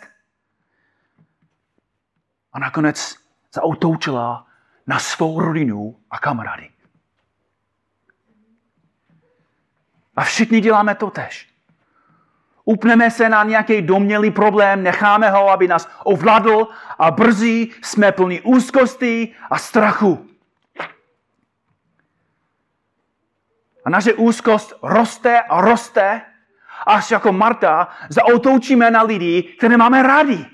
A 2.53 2.59
nakonec 2.59 3.15
zautoučila 3.53 4.47
na 4.87 4.99
svou 4.99 5.39
rodinu 5.39 5.99
a 6.09 6.19
kamarády. 6.19 6.69
A 10.15 10.23
všichni 10.23 10.61
děláme 10.61 10.95
to 10.95 11.11
tež. 11.11 11.52
Upneme 12.65 13.11
se 13.11 13.29
na 13.29 13.43
nějaký 13.43 13.81
domělý 13.81 14.31
problém, 14.31 14.83
necháme 14.83 15.29
ho, 15.29 15.49
aby 15.49 15.67
nás 15.67 15.89
ovládl 16.03 16.67
a 16.99 17.11
brzy 17.11 17.69
jsme 17.83 18.11
plní 18.11 18.41
úzkosti 18.41 19.35
a 19.49 19.57
strachu. 19.57 20.29
A 23.85 23.89
naše 23.89 24.13
úzkost 24.13 24.73
roste 24.83 25.41
a 25.41 25.61
roste, 25.61 26.21
až 26.85 27.11
jako 27.11 27.31
Marta 27.31 27.87
zaotoučíme 28.09 28.91
na 28.91 29.03
lidi, 29.03 29.43
které 29.43 29.77
máme 29.77 30.03
rádi. 30.03 30.45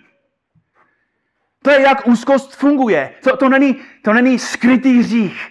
To 1.62 1.70
je, 1.70 1.82
jak 1.82 2.08
úzkost 2.08 2.56
funguje. 2.56 3.16
To, 3.24 3.38
to, 3.38 3.50
není, 3.50 3.76
to 4.02 4.14
není 4.14 4.40
skrytý 4.40 5.00
hřích. 5.00 5.50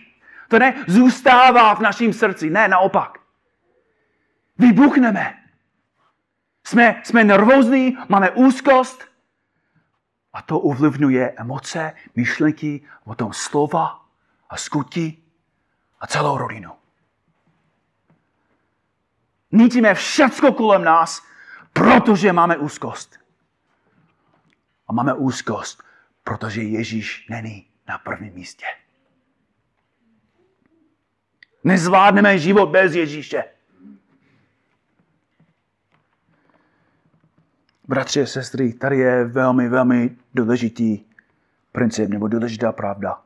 To 0.49 0.59
ne 0.59 0.85
zůstává 0.87 1.75
v 1.75 1.81
našem 1.81 2.12
srdci. 2.12 2.51
Ne, 2.51 2.68
naopak. 2.68 3.18
Vybuchneme. 4.59 5.35
Jsme, 6.68 7.02
jsme 7.04 7.24
nervózní, 7.24 7.98
máme 8.09 8.31
úzkost 8.31 9.04
a 10.33 10.42
to 10.42 10.61
ovlivňuje 10.61 11.31
emoce, 11.37 11.92
myšlenky, 12.16 12.88
tom 13.16 13.33
slova 13.33 14.04
a 14.50 14.57
skutí 14.57 15.24
a 16.00 16.07
celou 16.07 16.38
rodinu. 16.38 16.72
Nítíme 19.52 19.94
všecko 19.94 20.52
kolem 20.52 20.85
nás, 20.85 21.22
protože 21.72 22.33
máme 22.33 22.57
úzkost. 22.57 23.18
A 24.88 24.92
máme 24.92 25.14
úzkost, 25.14 25.83
protože 26.24 26.62
Ježíš 26.62 27.26
není 27.31 27.70
na 27.87 27.98
prvním 27.98 28.35
místě. 28.35 28.66
Nezvládneme 31.64 32.38
život 32.38 32.66
bez 32.66 32.94
Ježíše. 32.94 33.58
Bratři 37.88 38.22
a 38.22 38.27
sestry, 38.27 38.72
tady 38.72 38.98
je 38.98 39.24
velmi, 39.24 39.68
velmi 39.68 40.16
důležitý 40.35 41.01
princip 41.72 42.11
nebo 42.11 42.29
důležitá 42.29 42.72
pravda. 42.72 43.20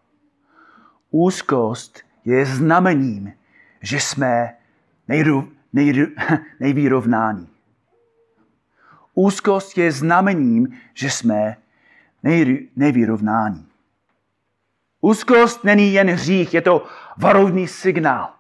Úzkost 1.11 2.01
je 2.25 2.47
znamením, 2.47 3.33
že 3.81 4.01
jsme 4.01 4.55
nejru, 5.09 5.53
nejru, 5.73 6.07
nejvýrovnání. 6.61 7.49
Úzkost 9.15 9.79
je 9.79 9.93
znamením, 9.93 10.79
že 10.95 11.11
jsme 11.11 11.57
nej, 12.23 12.69
nejvyrovnání. 12.77 13.67
Úzkost 15.01 15.65
není 15.65 15.93
jen 15.93 16.11
hřích, 16.11 16.55
je 16.55 16.61
to 16.61 16.87
varovný 17.17 17.69
signál. 17.69 18.35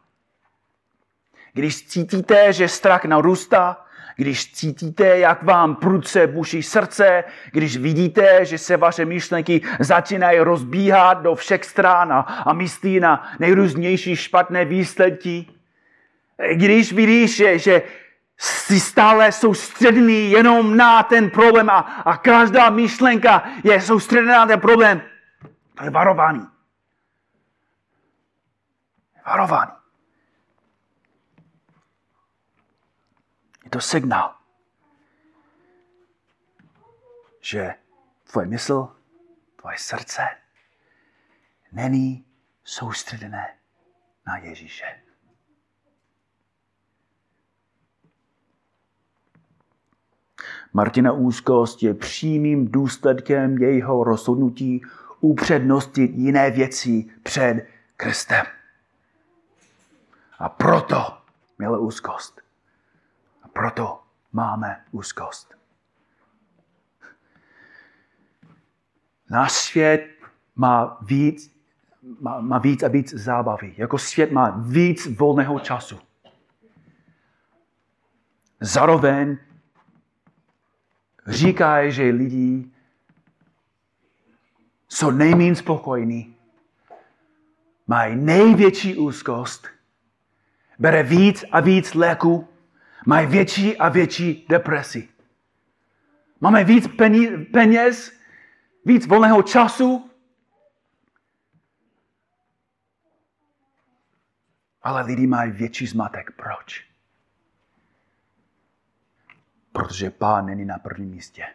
Když 1.52 1.86
cítíte, 1.86 2.52
že 2.52 2.68
strach 2.68 3.04
narůstá, 3.04 3.86
když 4.16 4.52
cítíte, 4.52 5.18
jak 5.18 5.42
vám 5.42 5.76
prudce 5.76 6.26
buší 6.26 6.62
srdce, 6.62 7.24
když 7.50 7.76
vidíte, 7.76 8.44
že 8.44 8.58
se 8.58 8.76
vaše 8.76 9.04
myšlenky 9.04 9.60
začínají 9.80 10.38
rozbíhat 10.38 11.22
do 11.22 11.34
všech 11.34 11.64
stran 11.64 12.12
a, 12.12 12.52
myslí 12.52 13.00
na 13.00 13.32
nejrůznější 13.38 14.16
špatné 14.16 14.64
výsledky, 14.64 15.46
když 16.54 16.92
vidíš, 16.92 17.36
že, 17.36 17.58
že 17.58 17.82
jsi 18.36 18.80
stále 18.80 19.32
soustředený 19.32 20.30
jenom 20.30 20.76
na 20.76 21.02
ten 21.02 21.30
problém 21.30 21.70
a, 21.70 21.78
a 21.78 22.16
každá 22.16 22.70
myšlenka 22.70 23.44
je 23.64 23.80
soustředěná 23.80 24.38
na 24.38 24.46
ten 24.46 24.60
problém, 24.60 25.02
to 25.74 25.84
je 25.84 25.90
varování. 25.90 26.46
Varování. 29.26 29.72
Je 33.61 33.61
to 33.72 33.80
signál, 33.80 34.34
že 37.40 37.74
tvoje 38.30 38.46
mysl, 38.46 38.88
tvoje 39.56 39.78
srdce 39.78 40.22
není 41.72 42.24
soustředěné 42.64 43.54
na 44.26 44.36
Ježíše. 44.36 45.02
Martina 50.72 51.12
úzkost 51.12 51.82
je 51.82 51.94
přímým 51.94 52.68
důsledkem 52.68 53.58
jejího 53.58 54.04
rozhodnutí 54.04 54.82
upřednostit 55.20 56.10
jiné 56.14 56.50
věci 56.50 57.10
před 57.22 57.66
Kristem. 57.96 58.46
A 60.38 60.48
proto 60.48 61.18
měla 61.58 61.78
úzkost. 61.78 62.41
Proto 63.52 64.02
máme 64.32 64.84
úzkost. 64.90 65.54
Náš 69.30 69.52
svět 69.52 70.08
má 70.56 70.98
víc, 71.02 71.56
má, 72.20 72.40
má 72.40 72.58
víc 72.58 72.82
a 72.82 72.88
víc 72.88 73.14
zábavy. 73.14 73.74
Jako 73.76 73.98
svět 73.98 74.32
má 74.32 74.50
víc 74.50 75.06
volného 75.18 75.60
času. 75.60 76.00
Zároveň 78.60 79.38
říkají, 81.26 81.92
že 81.92 82.02
lidi 82.02 82.70
jsou 84.88 85.10
nejméně 85.10 85.56
spokojení, 85.56 86.36
mají 87.86 88.16
největší 88.16 88.96
úzkost, 88.96 89.66
bere 90.78 91.02
víc 91.02 91.44
a 91.52 91.60
víc 91.60 91.94
léku, 91.94 92.48
mají 93.06 93.26
větší 93.26 93.78
a 93.78 93.88
větší 93.88 94.46
depresi. 94.48 95.08
Máme 96.40 96.64
víc 96.64 96.88
peněz, 97.52 98.12
víc 98.84 99.06
volného 99.06 99.42
času, 99.42 100.10
ale 104.82 105.02
lidi 105.02 105.26
mají 105.26 105.52
větší 105.52 105.86
zmatek. 105.86 106.30
Proč? 106.36 106.88
Protože 109.72 110.10
pán 110.10 110.46
není 110.46 110.64
na 110.64 110.78
prvním 110.78 111.10
místě. 111.10 111.46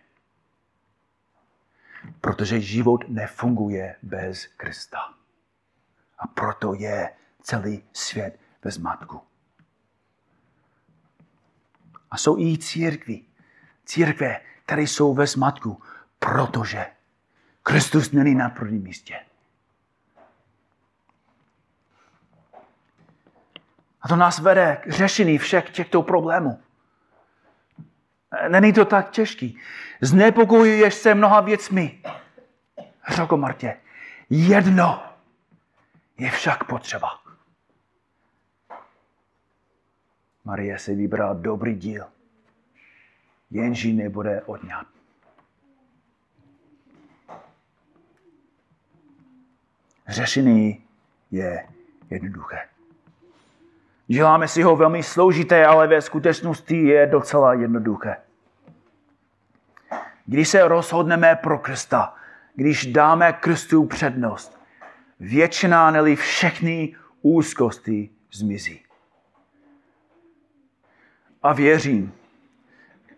Protože 2.22 2.62
život 2.62 3.04
nefunguje 3.08 3.96
bez 4.04 4.46
Krista. 4.48 4.98
A 6.20 6.28
proto 6.28 6.74
je 6.74 7.14
celý 7.42 7.84
svět 7.94 8.40
ve 8.64 8.72
zmatku. 8.72 9.22
A 12.12 12.18
jsou 12.18 12.40
i 12.40 12.58
církvy, 12.58 13.22
církve, 13.86 14.40
které 14.66 14.82
jsou 14.82 15.14
ve 15.14 15.28
zmatku, 15.28 15.82
protože 16.20 16.86
Kristus 17.64 18.12
není 18.12 18.36
na 18.36 18.50
prvním 18.50 18.84
místě. 18.84 19.20
A 24.02 24.08
to 24.08 24.16
nás 24.16 24.40
vede 24.40 24.82
k 24.84 24.92
řešení 24.92 25.38
všech 25.38 25.70
těchto 25.70 26.02
problémů. 26.02 26.64
Není 28.48 28.74
to 28.74 28.86
tak 28.86 29.10
těžký. 29.10 29.60
Znepokojuješ 30.02 30.94
se 30.94 31.16
mnoha 31.16 31.42
věcmi. 31.42 32.02
Řekl 33.10 33.38
Martě, 33.38 33.78
jedno 34.30 35.04
je 36.18 36.32
však 36.32 36.64
potřeba. 36.64 37.27
Marie 40.48 40.80
si 40.80 40.96
vybrala 40.96 41.34
dobrý 41.34 41.76
díl, 41.76 42.06
jenže 43.52 43.90
nebude 43.90 44.42
odňat. 44.46 44.88
Řešení 50.08 50.84
je 51.32 51.68
jednoduché. 52.10 52.68
Děláme 54.08 54.48
si 54.48 54.64
ho 54.64 54.76
velmi 54.76 55.04
složité, 55.04 55.66
ale 55.66 55.88
ve 55.88 56.02
skutečnosti 56.02 56.76
je 56.76 57.08
docela 57.08 57.54
jednoduché. 57.54 58.18
Když 60.26 60.50
se 60.50 60.68
rozhodneme 60.68 61.36
pro 61.36 61.60
Krista, 61.60 62.16
když 62.56 62.86
dáme 62.86 63.34
Kristu 63.34 63.86
přednost, 63.86 64.60
většina, 65.20 65.92
neli 65.92 66.16
všechny 66.16 66.96
úzkosti 67.22 68.10
zmizí. 68.32 68.87
A 71.44 71.54
věřím, 71.54 72.14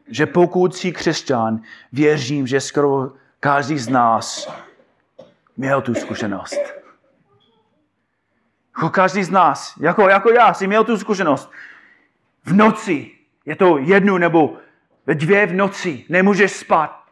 že 0.08 0.26
pokud 0.26 0.76
jsi 0.76 0.92
křesťan, 0.92 1.62
věřím, 1.92 2.48
že 2.48 2.62
skoro 2.62 3.12
každý 3.40 3.78
z 3.78 3.90
nás 3.90 4.54
měl 5.58 5.82
tu 5.82 5.94
zkušenost. 5.94 6.60
Jako 8.78 8.90
každý 8.90 9.24
z 9.24 9.30
nás, 9.30 9.74
jako, 9.80 10.10
jako 10.10 10.30
já, 10.30 10.54
si 10.54 10.68
měl 10.68 10.84
tu 10.84 10.98
zkušenost. 10.98 11.52
V 12.46 12.54
noci, 12.54 13.12
je 13.46 13.56
to 13.56 13.78
jednu 13.78 14.18
nebo 14.18 14.58
dvě 15.06 15.46
v 15.46 15.54
noci, 15.54 16.06
nemůžeš 16.10 16.52
spát. 16.52 17.04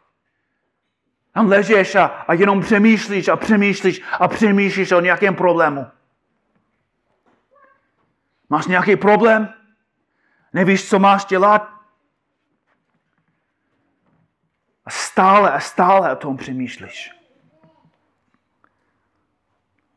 Tam 1.32 1.48
ležeš 1.48 1.94
a, 1.94 2.04
a 2.06 2.32
jenom 2.32 2.60
přemýšlíš 2.60 3.28
a 3.28 3.36
přemýšlíš 3.36 4.02
a 4.12 4.28
přemýšlíš 4.28 4.92
o 4.92 5.00
nějakém 5.00 5.34
problému. 5.34 5.86
Máš 8.50 8.66
nějaký 8.66 8.96
problém? 8.96 9.57
Nevíš, 10.52 10.88
co 10.88 10.98
máš 10.98 11.24
dělat? 11.24 11.68
A 14.84 14.90
stále 14.90 15.52
a 15.52 15.60
stále 15.60 16.12
o 16.12 16.16
tom 16.16 16.36
přemýšlíš. 16.36 17.18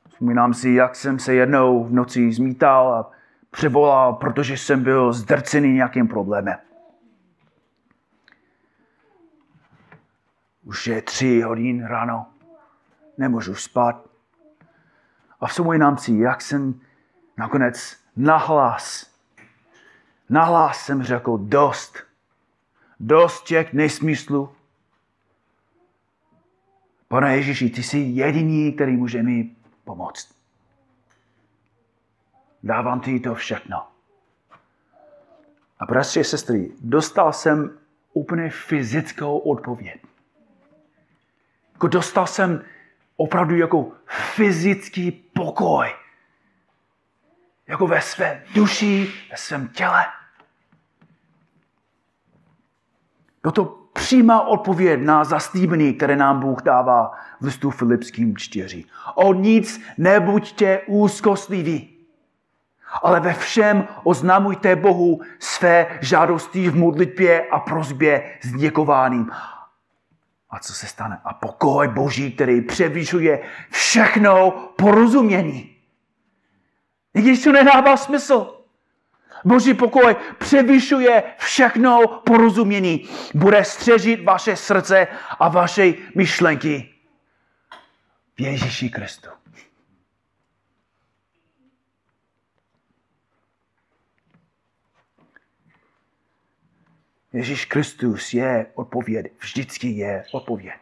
Vzpomínám 0.10 0.54
si, 0.54 0.70
jak 0.70 0.96
jsem 0.96 1.20
se 1.20 1.34
jednou 1.34 1.84
v 1.84 1.94
noci 1.94 2.32
zmítal 2.32 2.94
a 2.94 3.12
převolal, 3.52 4.14
protože 4.14 4.58
jsem 4.58 4.84
byl 4.84 5.14
zdrcený 5.14 5.74
nějakým 5.74 6.08
problémem. 6.08 6.58
Už 10.64 10.88
je 10.88 11.02
tři 11.02 11.42
hodin 11.42 11.86
ráno, 11.86 12.26
nemůžu 13.18 13.56
spát. 13.56 14.06
A 15.40 15.48
vzpomínám 15.48 15.98
si, 15.98 16.18
jak 16.18 16.42
jsem 16.42 16.82
nakonec 17.38 17.98
nahlas, 18.16 19.11
nahlas 20.32 20.86
jsem 20.86 21.04
řekl 21.04 21.38
dost. 21.38 21.98
Dost 23.00 23.44
těch 23.44 23.74
nesmyslů. 23.74 24.56
Pane 27.08 27.36
Ježíši, 27.36 27.70
ty 27.70 27.84
jsi 27.84 27.98
jediný, 27.98 28.74
který 28.74 28.98
může 28.98 29.24
mi 29.24 29.56
pomoct. 29.84 30.36
Dávám 32.64 33.00
ti 33.00 33.20
to 33.20 33.36
všechno. 33.36 33.88
A 35.80 35.86
bratři 35.86 36.20
a 36.20 36.24
sestry, 36.24 36.72
dostal 36.82 37.34
jsem 37.34 37.78
úplně 38.14 38.50
fyzickou 38.50 39.38
odpověď. 39.38 40.02
Jako 41.74 41.88
dostal 41.88 42.28
jsem 42.28 42.66
opravdu 43.16 43.56
jako 43.56 43.92
fyzický 44.08 45.12
pokoj. 45.12 45.96
Jako 47.68 47.88
ve 47.88 48.02
své 48.02 48.44
duši, 48.54 49.14
ve 49.32 49.38
svém 49.38 49.68
těle. 49.68 50.21
Bylo 53.42 53.52
to 53.52 53.66
přímá 53.94 54.42
odpověď 54.42 55.00
na 55.02 55.24
zaslíbení, 55.24 55.94
které 55.94 56.16
nám 56.16 56.40
Bůh 56.40 56.62
dává 56.62 57.12
v 57.42 57.46
listu 57.46 57.72
Filipským 57.72 58.38
4. 58.38 58.86
O 59.16 59.34
nic 59.34 59.82
nebuďte 59.98 60.80
úzkostliví, 60.88 61.90
ale 63.02 63.20
ve 63.20 63.34
všem 63.34 63.88
oznamujte 64.04 64.76
Bohu 64.76 65.22
své 65.40 65.98
žádosti 66.02 66.70
v 66.70 66.76
modlitbě 66.76 67.48
a 67.48 67.60
prozbě 67.60 68.38
s 68.42 68.54
děkováním. 68.54 69.32
A 70.50 70.60
co 70.60 70.74
se 70.74 70.88
stane? 70.88 71.22
A 71.26 71.34
pokoj 71.34 71.88
Boží, 71.88 72.32
který 72.32 72.62
převyšuje 72.62 73.42
všechno 73.70 74.52
porozumění. 74.52 75.76
I 77.14 77.22
když 77.22 77.44
to 77.44 77.52
nedává 77.52 77.98
smysl. 77.98 78.61
Boží 79.46 79.74
pokoj 79.74 80.16
převyšuje 80.38 81.24
všechno 81.38 82.08
porozumění. 82.08 83.10
Bude 83.34 83.66
střežit 83.66 84.24
vaše 84.24 84.56
srdce 84.56 85.08
a 85.40 85.50
vaše 85.50 85.94
myšlenky 86.16 86.90
v 88.36 88.42
Ježíši 88.42 88.90
Kristu. 88.90 89.30
Ježíš 97.34 97.66
Kristus 97.66 98.34
je 98.34 98.66
odpověď. 98.76 99.26
Vždycky 99.40 99.88
je 99.88 100.24
odpověď. 100.32 100.74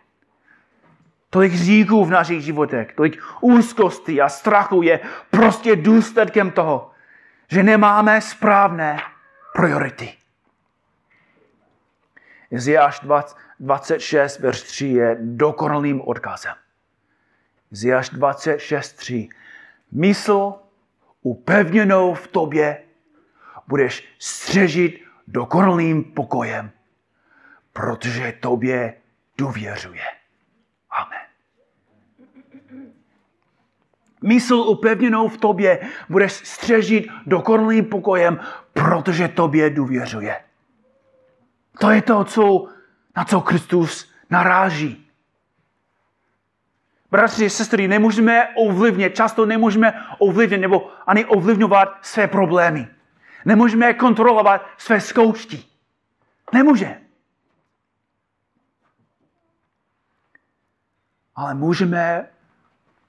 Tolik 1.30 1.54
říků 1.54 2.06
v 2.06 2.10
našich 2.10 2.42
životech, 2.42 2.94
tolik 2.96 3.24
úzkosti 3.42 4.22
a 4.22 4.30
strachu 4.30 4.82
je 4.82 5.00
prostě 5.30 5.76
důsledkem 5.76 6.52
toho, 6.52 6.92
že 7.50 7.64
nemáme 7.64 8.22
správné 8.22 9.02
priority. 9.54 10.14
Izajáš 12.52 13.00
26, 13.60 14.40
verš 14.40 14.62
3 14.62 14.88
je 14.88 15.18
dokonalým 15.22 16.02
odkazem. 16.02 16.56
Izajáš 17.72 18.10
26, 18.10 18.94
3. 18.94 19.30
Mysl 19.92 20.54
upevněnou 21.22 22.14
v 22.14 22.28
tobě 22.28 22.84
budeš 23.68 24.16
střežit 24.20 25.02
dokonalým 25.28 26.04
pokojem, 26.04 26.72
protože 27.74 28.34
tobě 28.40 28.94
důvěřuje. 29.38 30.04
Amen. 30.90 31.26
Mysl 34.22 34.56
upevněnou 34.56 35.28
v 35.28 35.38
tobě 35.38 35.80
budeš 36.10 36.32
střežit 36.34 37.08
dokonalým 37.26 37.86
pokojem, 37.86 38.40
protože 38.74 39.28
tobě 39.28 39.70
důvěřuje. 39.70 40.36
To 41.80 41.90
je 41.90 42.02
to, 42.02 42.24
co, 42.24 42.68
na 43.18 43.26
co 43.26 43.42
Kristus 43.42 44.12
naráží. 44.30 45.10
Bratři 47.12 47.46
a 47.46 47.50
sestry, 47.50 47.88
nemůžeme 47.88 48.48
ovlivnit, 48.56 49.16
často 49.16 49.46
nemůžeme 49.46 49.94
ovlivnit 50.20 50.62
nebo 50.62 50.92
ani 51.08 51.26
ovlivňovat 51.26 51.98
své 52.02 52.28
problémy. 52.28 52.88
Nemůžeme 53.46 53.94
kontrolovat 53.94 54.66
své 54.78 55.02
zkoušky. 55.02 55.64
Nemůže. 56.54 57.02
Ale 61.36 61.54
můžeme 61.54 62.28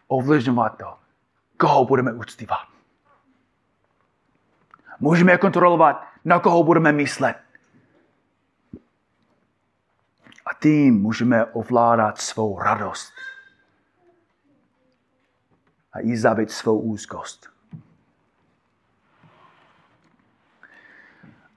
ovlivňovat 0.08 0.78
to, 0.78 0.99
koho 1.60 1.84
budeme 1.84 2.12
uctívat. 2.12 2.68
Můžeme 5.00 5.38
kontrolovat, 5.38 6.06
na 6.24 6.40
koho 6.40 6.64
budeme 6.64 6.92
myslet. 6.92 7.36
A 10.46 10.54
tím 10.62 11.00
můžeme 11.02 11.44
ovládat 11.44 12.18
svou 12.18 12.58
radost 12.58 13.12
a 15.92 16.00
i 16.00 16.16
zabít 16.16 16.50
svou 16.50 16.80
úzkost. 16.80 17.50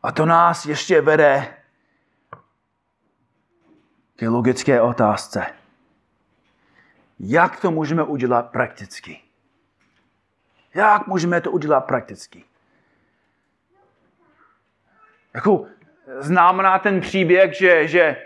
A 0.04 0.12
to 0.12 0.26
nás 0.26 0.66
ještě 0.66 1.02
vede 1.02 1.58
k 4.16 4.30
logické 4.30 4.82
otázce. 4.82 5.46
Jak 7.20 7.60
to 7.60 7.72
můžeme 7.72 8.04
udělat 8.04 8.52
prakticky? 8.52 9.33
Jak 10.74 11.08
můžeme 11.08 11.42
to 11.42 11.52
udělat 11.52 11.82
prakticky? 11.82 12.44
Jako 15.34 15.66
znamená 16.20 16.80
ten 16.80 17.02
příběh, 17.02 17.58
že, 17.58 17.88
že 17.88 18.18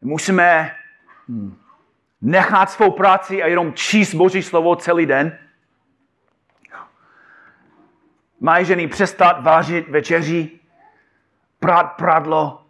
musíme 0.00 0.76
hm, 1.28 1.56
nechat 2.20 2.70
svou 2.70 2.90
práci 2.90 3.42
a 3.42 3.46
jenom 3.46 3.72
číst 3.72 4.14
Boží 4.14 4.42
slovo 4.42 4.76
celý 4.76 5.06
den? 5.06 5.38
Mají 8.40 8.64
ženy 8.64 8.88
přestat 8.88 9.42
vážit 9.42 9.88
večeří? 9.88 10.56
prát 11.60 11.96
pradlo, 11.96 12.62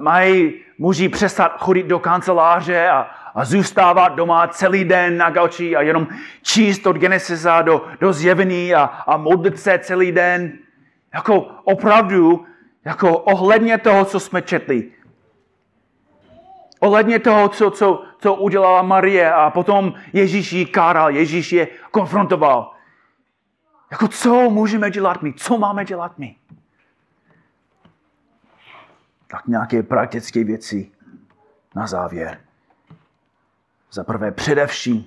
mají 0.00 0.64
muži 0.78 1.08
přestat 1.08 1.60
chodit 1.60 1.82
do 1.82 1.98
kanceláře 1.98 2.88
a, 2.88 3.10
a 3.38 3.44
zůstávat 3.44 4.14
doma 4.14 4.48
celý 4.48 4.84
den 4.84 5.16
na 5.16 5.30
gauči 5.30 5.76
a 5.76 5.82
jenom 5.82 6.06
číst 6.42 6.86
od 6.86 6.96
Genesisa 6.96 7.62
do, 7.62 7.86
do 8.00 8.12
zjevení 8.12 8.74
a, 8.74 8.82
a 8.82 9.16
modlit 9.16 9.60
se 9.60 9.78
celý 9.78 10.12
den. 10.12 10.58
Jako 11.14 11.40
opravdu, 11.64 12.46
jako 12.84 13.18
ohledně 13.18 13.78
toho, 13.78 14.04
co 14.04 14.20
jsme 14.20 14.42
četli. 14.42 14.92
Ohledně 16.80 17.18
toho, 17.18 17.48
co, 17.48 17.70
co, 17.70 18.04
co 18.18 18.34
udělala 18.34 18.82
Marie 18.82 19.32
a 19.32 19.50
potom 19.50 19.94
Ježíš 20.12 20.52
ji 20.52 20.66
káral, 20.66 21.10
Ježíš 21.10 21.52
je 21.52 21.68
konfrontoval. 21.90 22.74
Jako 23.90 24.08
co 24.08 24.50
můžeme 24.50 24.90
dělat 24.90 25.22
my? 25.22 25.34
Co 25.34 25.58
máme 25.58 25.84
dělat 25.84 26.18
my? 26.18 26.36
tak 29.30 29.46
nějaké 29.46 29.82
praktické 29.82 30.44
věci 30.44 30.90
na 31.76 31.86
závěr. 31.86 32.47
Za 33.90 34.04
prvé 34.04 34.32
především 34.32 35.04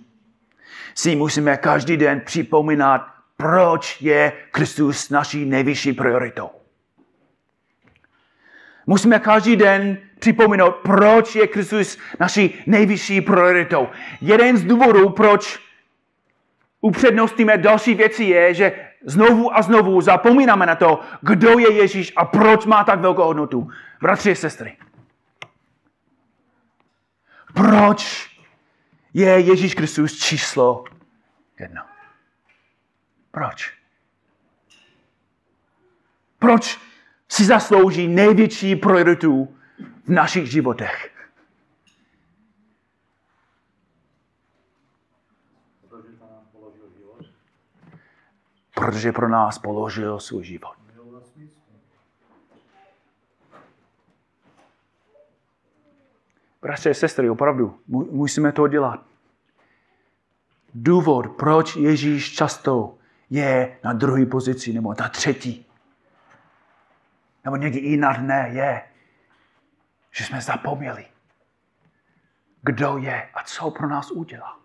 si 0.96 1.16
musíme 1.16 1.58
každý 1.58 1.98
den 1.98 2.22
připomínat, 2.26 3.08
proč 3.38 4.02
je 4.02 4.32
Kristus 4.52 5.10
naší 5.10 5.46
nejvyšší 5.46 5.94
prioritou. 5.94 6.50
Musíme 8.88 9.20
každý 9.20 9.56
den 9.56 9.98
připomínat, 10.20 10.76
proč 10.76 11.36
je 11.36 11.48
Kristus 11.48 11.98
naší 12.20 12.64
nejvyšší 12.68 13.22
prioritou. 13.22 13.88
Jeden 14.22 14.58
z 14.58 14.64
důvodů, 14.64 15.10
proč 15.10 15.60
upřednostníme 16.82 17.58
další 17.58 17.96
věci, 17.96 18.24
je, 18.24 18.54
že 18.54 18.88
znovu 19.06 19.58
a 19.58 19.62
znovu 19.62 20.02
zapomínáme 20.02 20.66
na 20.66 20.76
to, 20.76 21.00
kdo 21.22 21.60
je 21.60 21.72
Ježíš 21.72 22.14
a 22.16 22.26
proč 22.26 22.66
má 22.66 22.84
tak 22.84 23.00
velkou 23.00 23.24
hodnotu. 23.24 23.70
Bratři 24.02 24.32
a 24.32 24.36
sestry. 24.36 24.78
Proč 27.54 28.31
je 29.14 29.40
Ježíš 29.40 29.76
Kristus 29.76 30.20
číslo 30.20 30.84
jedno? 31.60 31.82
Proč? 33.32 33.74
Proč 36.40 36.80
si 37.30 37.46
zaslouží 37.46 38.08
největší 38.08 38.76
prioritu 38.76 39.58
v 40.06 40.10
našich 40.10 40.52
životech? 40.52 41.12
Protože 48.76 49.12
pro 49.12 49.30
nás 49.30 49.60
položil 49.60 50.20
svůj 50.20 50.44
život. 50.44 50.76
Bratře 56.62 56.94
sestry, 56.94 57.30
opravdu, 57.30 57.80
musíme 57.88 58.52
to 58.52 58.68
dělat. 58.68 59.11
Důvod, 60.74 61.28
proč 61.38 61.76
Ježíš 61.76 62.36
často 62.36 62.98
je 63.30 63.80
na 63.84 63.94
druhé 63.94 64.26
pozici 64.26 64.74
nebo 64.74 64.96
na 65.00 65.10
třetí, 65.10 65.66
nebo 67.46 67.56
někdy 67.56 67.80
i 67.80 67.98
na 67.98 68.14
dne, 68.14 68.50
je, 68.52 68.82
že 70.12 70.24
jsme 70.24 70.42
zapomněli, 70.42 71.06
kdo 72.62 72.98
je 72.98 73.30
a 73.34 73.44
co 73.44 73.72
pro 73.72 73.90
nás 73.90 74.12
udělal. 74.12 74.58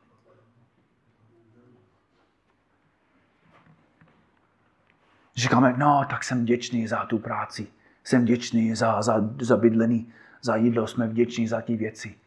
Říkáme, 5.36 5.74
no, 5.76 6.06
tak 6.10 6.24
jsem 6.24 6.44
děčný 6.44 6.86
za 6.86 7.04
tu 7.04 7.18
práci, 7.18 7.66
Jsem 8.04 8.22
vděčný 8.22 8.74
za, 8.74 9.02
za, 9.02 9.14
za 9.40 9.56
bydlení, 9.56 10.12
za 10.42 10.56
jídlo, 10.56 10.86
jsme 10.86 11.08
vděční 11.08 11.48
za 11.48 11.60
ty 11.60 11.76
věci. 11.76 12.18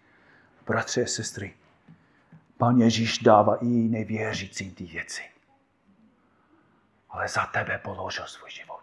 Bratři 0.68 1.04
a 1.04 1.06
sestry, 1.06 1.54
Pan 2.60 2.78
Ježíš 2.78 3.18
dává 3.18 3.56
i 3.56 3.66
nevěřícím 3.66 4.76
ty 4.76 4.84
věci. 4.84 5.24
Ale 7.10 7.28
za 7.28 7.46
tebe 7.46 7.78
položil 7.78 8.28
svůj 8.28 8.50
život. 8.52 8.82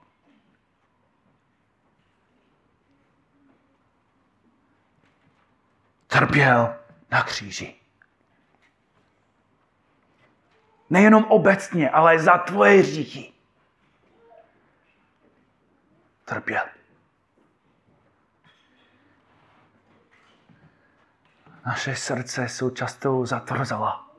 Trpěl 6.06 6.76
na 7.10 7.22
kříži. 7.22 7.74
Nejenom 10.90 11.24
obecně, 11.24 11.90
ale 11.90 12.18
za 12.18 12.38
tvoje 12.38 12.80
hříchy. 12.82 13.32
Trpěl. 16.24 16.75
Naše 21.66 21.96
srdce 21.96 22.48
jsou 22.48 22.70
často 22.70 23.26
zatvrzala. 23.26 24.10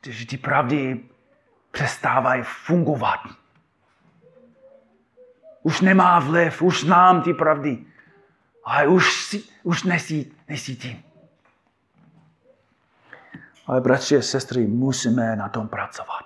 Když 0.00 0.26
ty 0.26 0.36
pravdy 0.36 1.00
přestávají 1.70 2.42
fungovat. 2.42 3.20
Už 5.62 5.80
nemá 5.80 6.18
vliv, 6.18 6.62
už 6.62 6.80
znám 6.80 7.22
ty 7.22 7.34
pravdy, 7.34 7.84
ale 8.64 8.86
už, 8.86 9.24
si, 9.24 9.44
už 9.62 9.82
nesí, 9.82 10.36
nesítím. 10.48 11.02
Ale 13.66 13.80
bratři 13.80 14.16
a 14.16 14.22
sestry, 14.22 14.66
musíme 14.66 15.36
na 15.36 15.48
tom 15.48 15.68
pracovat. 15.68 16.24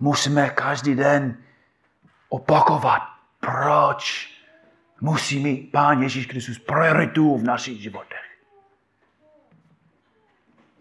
Musíme 0.00 0.50
každý 0.50 0.94
den 0.94 1.36
opakovat, 2.28 3.02
proč 3.40 4.31
musí 5.02 5.40
mít 5.40 5.72
Pán 5.72 6.02
Ježíš 6.02 6.26
Kristus 6.26 6.58
prioritu 6.58 7.36
v 7.38 7.42
našich 7.44 7.82
životech. 7.82 8.22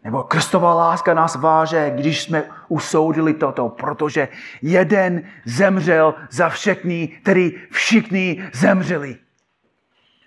Nebo 0.04 0.24
Kristová 0.24 0.74
láska 0.74 1.14
nás 1.14 1.36
váže, 1.36 1.92
když 1.96 2.22
jsme 2.22 2.44
usoudili 2.68 3.34
toto, 3.34 3.70
protože 3.70 4.28
jeden 4.62 5.24
zemřel 5.46 6.14
za 6.30 6.50
všechny, 6.50 7.20
tedy 7.24 7.62
všichni 7.72 8.50
zemřeli. 8.54 9.18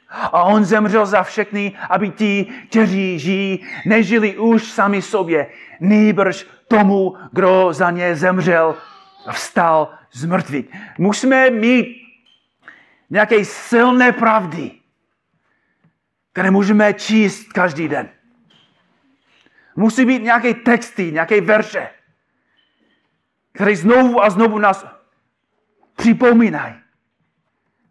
A 0.09 0.43
on 0.43 0.65
zemřel 0.65 1.07
za 1.07 1.23
všechny, 1.23 1.73
aby 1.91 2.11
ti, 2.11 2.47
kteří 2.71 3.19
žijí, 3.19 3.67
nežili 3.87 4.37
už 4.37 4.65
sami 4.65 5.03
sobě, 5.03 5.47
nýbrž 5.81 6.47
tomu, 6.69 7.17
kdo 7.33 7.73
za 7.73 7.91
ně 7.91 8.17
zemřel 8.17 8.77
a 9.27 9.33
vstal 9.33 9.91
z 10.13 10.25
mrtvých. 10.25 10.67
Musíme 10.99 11.51
mít 11.51 12.04
nějaké 13.15 13.45
silné 13.45 14.13
pravdy, 14.13 14.71
které 16.33 16.51
můžeme 16.51 16.95
číst 16.95 17.53
každý 17.53 17.89
den. 17.89 18.09
Musí 19.77 20.05
být 20.05 20.23
nějaké 20.23 20.55
texty, 20.55 21.13
nějaké 21.13 21.41
verše, 21.41 21.91
které 23.53 23.77
znovu 23.77 24.23
a 24.25 24.31
znovu 24.31 24.59
nás 24.59 24.87
připomínají. 25.97 26.75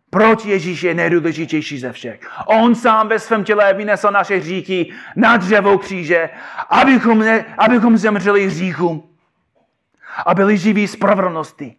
Proč 0.10 0.46
Ježíš 0.46 0.84
je 0.84 0.94
nejdůležitější 0.94 1.80
ze 1.80 1.92
všech? 1.92 2.20
On 2.46 2.76
sám 2.76 3.08
ve 3.08 3.20
svém 3.20 3.44
těle 3.44 3.74
vynesl 3.74 4.12
naše 4.12 4.36
hříchy 4.36 4.94
na 5.16 5.38
dřevo 5.38 5.78
kříže, 5.78 6.30
abychom, 6.70 7.20
ne, 7.20 7.56
abychom 7.58 7.98
zemřeli 7.98 8.46
hříchům 8.48 9.10
a 10.26 10.34
byli 10.36 10.58
živí 10.58 10.88
spravedlnosti. 10.88 11.76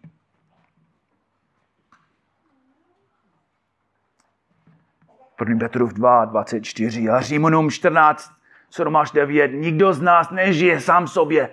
První 5.35 5.59
Petrův 5.59 5.93
2, 5.93 6.25
24 6.25 7.09
a 7.09 7.21
Římanům 7.21 7.71
14, 7.71 8.31
7 8.69 8.95
až 8.95 9.11
9. 9.11 9.47
Nikdo 9.47 9.93
z 9.93 10.01
nás 10.01 10.29
nežije 10.29 10.79
sám 10.81 11.07
sobě 11.07 11.49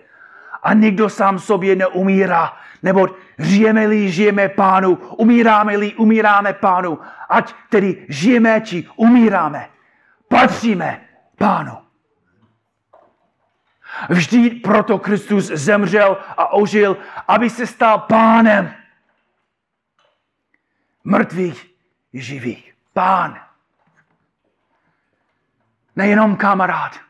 a 0.62 0.74
nikdo 0.74 1.08
sám 1.08 1.38
sobě 1.38 1.76
neumírá. 1.76 2.56
Nebo 2.82 3.08
žijeme-li, 3.38 4.10
žijeme 4.10 4.48
pánu, 4.48 4.94
umíráme-li, 4.94 5.94
umíráme 5.94 6.52
pánu. 6.52 6.98
Ať 7.28 7.54
tedy 7.68 8.06
žijeme, 8.08 8.60
či 8.60 8.88
umíráme. 8.96 9.68
Patříme 10.28 11.00
pánu. 11.38 11.78
Vždy 14.08 14.50
proto 14.50 14.98
Kristus 14.98 15.44
zemřel 15.44 16.18
a 16.36 16.52
ožil, 16.52 16.96
aby 17.28 17.50
se 17.50 17.66
stal 17.66 17.98
pánem 17.98 18.74
mrtvých 21.04 21.74
i 22.12 22.20
živých. 22.20 22.74
Pán. 22.92 23.51
Nejenom 25.96 26.36
kamarád. 26.36 27.00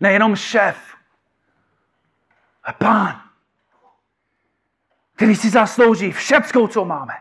Nejenom 0.00 0.36
šéf. 0.36 0.96
A 2.64 2.72
pán. 2.72 3.22
Který 5.16 5.36
si 5.36 5.50
zaslouží 5.50 6.12
všeckou, 6.12 6.66
co 6.66 6.84
máme. 6.84 7.14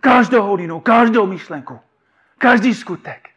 Každou 0.00 0.42
hodinu, 0.42 0.80
každou 0.80 1.26
myšlenku, 1.26 1.80
každý 2.38 2.74
skutek. 2.74 3.28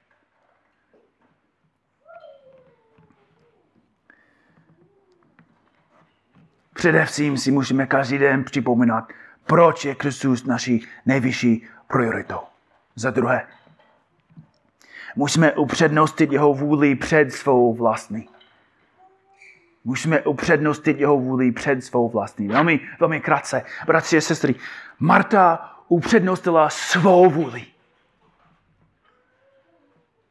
Především 6.73 7.37
si 7.37 7.51
musíme 7.51 7.85
každý 7.85 8.17
den 8.17 8.43
připomínat, 8.43 9.13
proč 9.45 9.85
je 9.85 9.95
Kristus 9.95 10.43
naší 10.43 10.87
nejvyšší 11.05 11.67
prioritou. 11.87 12.39
Za 12.95 13.11
druhé, 13.11 13.47
musíme 15.15 15.51
upřednostit 15.51 16.31
jeho 16.31 16.53
vůli 16.53 16.95
před 16.95 17.33
svou 17.33 17.73
vlastní. 17.73 18.29
Musíme 19.83 20.21
upřednostit 20.21 20.99
jeho 20.99 21.17
vůli 21.17 21.51
před 21.51 21.83
svou 21.83 22.09
vlastní. 22.09 22.47
Velmi, 22.47 22.79
velmi 22.99 23.21
krátce, 23.21 23.63
bratři 23.85 24.17
a 24.17 24.21
sestry. 24.21 24.55
Marta 24.99 25.71
upřednostila 25.87 26.69
svou 26.69 27.29
vůli. 27.29 27.65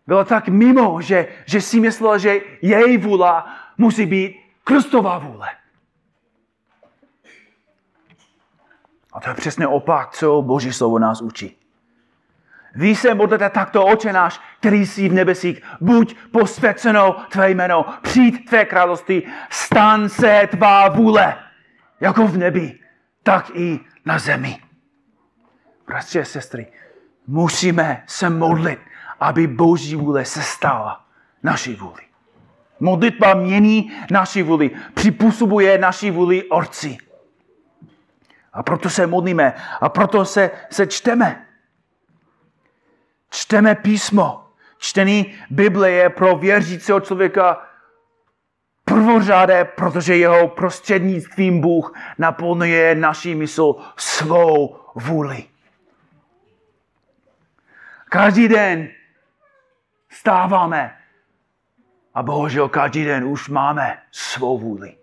Byla 0.07 0.25
tak 0.25 0.49
mimo, 0.49 1.01
že, 1.03 1.29
že 1.47 1.61
si 1.61 1.81
myslela, 1.81 2.19
že 2.19 2.41
její 2.63 2.99
vůla 2.99 3.57
musí 3.79 4.07
být 4.07 4.37
Kristová 4.65 5.19
vůle. 5.19 5.49
A 9.13 9.21
to 9.21 9.29
je 9.29 9.35
přesně 9.35 9.67
opak, 9.67 10.11
co 10.11 10.43
Boží 10.43 10.73
slovo 10.73 10.99
nás 10.99 11.23
učí. 11.23 11.64
Vy 12.75 12.97
se 12.97 13.15
modlete 13.15 13.51
takto, 13.51 13.87
oče 13.87 14.13
náš, 14.13 14.41
který 14.59 14.87
jsi 14.87 15.09
v 15.09 15.13
nebesích, 15.13 15.63
buď 15.81 16.17
posvěceno 16.33 17.17
tvé 17.29 17.51
jméno, 17.51 17.85
přijď 18.03 18.49
tvé 18.49 18.65
království, 18.65 19.23
stan 19.51 20.09
se 20.09 20.49
tvá 20.51 20.89
vůle, 20.89 21.37
jako 22.01 22.27
v 22.27 22.37
nebi, 22.37 22.79
tak 23.23 23.51
i 23.55 23.81
na 24.05 24.19
zemi. 24.19 24.59
Bratři 25.87 26.21
a 26.21 26.25
sestry, 26.25 26.67
musíme 27.27 28.03
se 28.07 28.31
modlit, 28.31 28.79
aby 29.21 29.47
Boží 29.47 29.97
vůle 29.97 30.25
se 30.25 30.43
stala 30.43 31.05
naší 31.43 31.75
vůli. 31.75 32.03
Modlitba 32.81 33.35
mění 33.35 33.93
naši 34.11 34.43
vůli, 34.43 34.71
připůsobuje 34.95 35.79
naší 35.79 36.11
vůli 36.11 36.45
orci. 36.45 36.99
A 38.53 38.63
proto 38.63 38.91
se 38.91 39.07
modlíme 39.07 39.55
a 39.81 39.89
proto 39.89 40.25
se, 40.25 40.51
se 40.71 40.87
čteme. 40.87 41.44
Čteme 43.35 43.75
písmo. 43.75 44.47
Čtení 44.79 45.35
Bible 45.51 45.91
je 45.91 46.11
pro 46.11 46.37
věřícího 46.37 47.01
člověka 47.01 47.67
prvořádé, 48.85 49.65
protože 49.65 50.17
jeho 50.17 50.49
prostřednictvím 50.49 51.61
Bůh 51.61 51.95
naplňuje 52.19 52.95
naší 52.95 53.35
mysl 53.35 53.75
svou 53.97 54.81
vůli. 54.95 55.45
Každý 58.05 58.49
den 58.49 58.89
stáváme 60.11 60.99
a 62.15 62.23
bohužel 62.23 62.69
každý 62.69 63.05
den 63.05 63.25
už 63.25 63.49
máme 63.49 64.03
svou 64.13 64.59
vůli. 64.59 64.97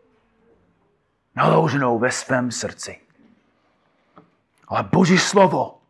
Naloženou 1.36 2.00
ve 2.00 2.12
svém 2.12 2.52
srdci. 2.52 3.02
Ale 4.68 4.84
Boží 4.84 5.18
slovo 5.18 5.81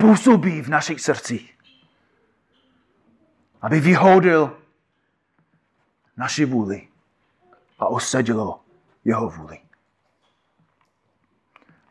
působí 0.00 0.62
v 0.62 0.68
našich 0.68 1.00
srdcích, 1.00 1.58
aby 3.62 3.80
vyhodil 3.80 4.56
naši 6.16 6.44
vůli 6.44 6.88
a 7.78 7.86
osadilo 7.86 8.60
jeho 9.04 9.28
vůli. 9.30 9.58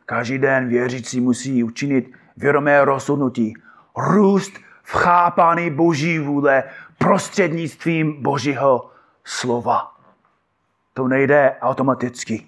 Každý 0.06 0.38
den 0.38 0.68
věřící 0.68 1.20
musí 1.20 1.64
učinit 1.64 2.14
vědomé 2.36 2.84
rozhodnutí, 2.84 3.54
růst 3.96 4.52
v 4.82 4.92
chápání 4.92 5.70
Boží 5.70 6.18
vůle 6.18 6.64
prostřednictvím 6.98 8.22
Božího 8.22 8.90
slova. 9.24 9.96
To 10.94 11.08
nejde 11.08 11.56
automaticky. 11.60 12.46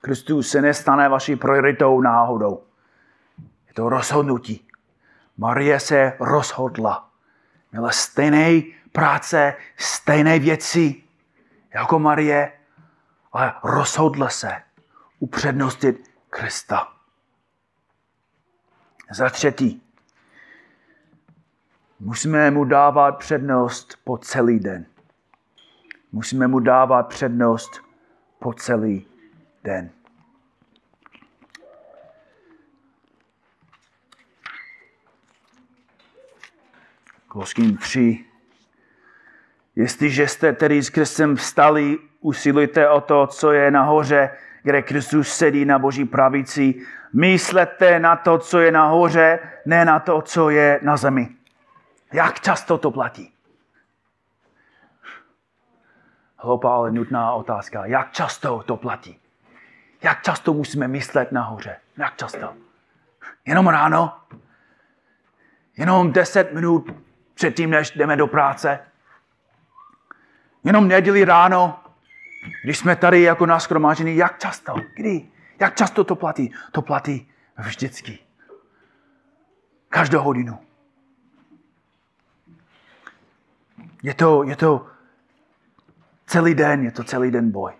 Kristus 0.00 0.48
se 0.48 0.62
nestane 0.62 1.08
vaší 1.08 1.36
prioritou 1.36 2.00
náhodou. 2.00 2.67
To 3.78 3.88
rozhodnutí. 3.88 4.68
Marie 5.36 5.80
se 5.80 6.12
rozhodla. 6.20 7.10
Měla 7.72 7.90
stejné 7.90 8.62
práce, 8.92 9.54
stejné 9.76 10.38
věci 10.38 11.02
jako 11.74 11.98
Marie, 11.98 12.52
ale 13.32 13.54
rozhodla 13.64 14.28
se 14.28 14.62
upřednostit 15.18 16.10
Krista. 16.30 16.92
Za 19.10 19.30
třetí, 19.30 19.82
musíme 22.00 22.50
mu 22.50 22.64
dávat 22.64 23.18
přednost 23.18 23.98
po 24.04 24.18
celý 24.18 24.60
den. 24.60 24.86
Musíme 26.12 26.46
mu 26.46 26.60
dávat 26.60 27.08
přednost 27.08 27.70
po 28.38 28.52
celý 28.52 29.06
den. 29.64 29.90
Koloským 37.38 37.76
3. 37.76 38.24
Jestliže 39.76 40.28
jste 40.28 40.52
tedy 40.52 40.82
s 40.82 40.90
Kristem 40.90 41.36
vstali, 41.36 41.98
usilujte 42.20 42.88
o 42.88 43.00
to, 43.00 43.26
co 43.26 43.52
je 43.52 43.70
nahoře, 43.70 44.30
kde 44.62 44.82
Kristus 44.82 45.28
sedí 45.28 45.64
na 45.64 45.78
boží 45.78 46.04
pravici. 46.04 46.86
Myslete 47.12 48.00
na 48.00 48.16
to, 48.16 48.38
co 48.38 48.60
je 48.60 48.72
nahoře, 48.72 49.38
ne 49.66 49.84
na 49.84 49.98
to, 50.00 50.22
co 50.22 50.50
je 50.50 50.80
na 50.82 50.96
zemi. 50.96 51.28
Jak 52.12 52.40
často 52.40 52.78
to 52.78 52.90
platí? 52.90 53.32
Hloupá, 56.36 56.74
ale 56.74 56.90
nutná 56.90 57.32
otázka. 57.32 57.86
Jak 57.86 58.12
často 58.12 58.62
to 58.66 58.76
platí? 58.76 59.18
Jak 60.02 60.22
často 60.22 60.54
musíme 60.54 60.88
myslet 60.88 61.32
nahoře? 61.32 61.76
Jak 61.96 62.16
často? 62.16 62.54
Jenom 63.46 63.68
ráno? 63.68 64.18
Jenom 65.76 66.12
10 66.12 66.52
minut 66.52 67.07
předtím, 67.38 67.70
než 67.70 67.90
jdeme 67.90 68.16
do 68.16 68.26
práce? 68.26 68.80
Jenom 70.64 70.88
neděli 70.88 71.24
ráno, 71.24 71.80
když 72.64 72.78
jsme 72.78 72.96
tady 72.96 73.22
jako 73.22 73.46
naskromážení, 73.46 74.16
jak 74.16 74.38
často? 74.38 74.74
Kdy? 74.94 75.28
Jak 75.60 75.76
často 75.76 76.04
to 76.04 76.16
platí? 76.16 76.54
To 76.72 76.82
platí 76.82 77.30
vždycky. 77.58 78.18
Každou 79.88 80.22
hodinu. 80.22 80.58
Je 84.02 84.14
to, 84.14 84.42
je 84.42 84.56
to 84.56 84.86
celý 86.26 86.54
den, 86.54 86.84
je 86.84 86.92
to 86.92 87.04
celý 87.04 87.30
den 87.30 87.50
boj. 87.50 87.72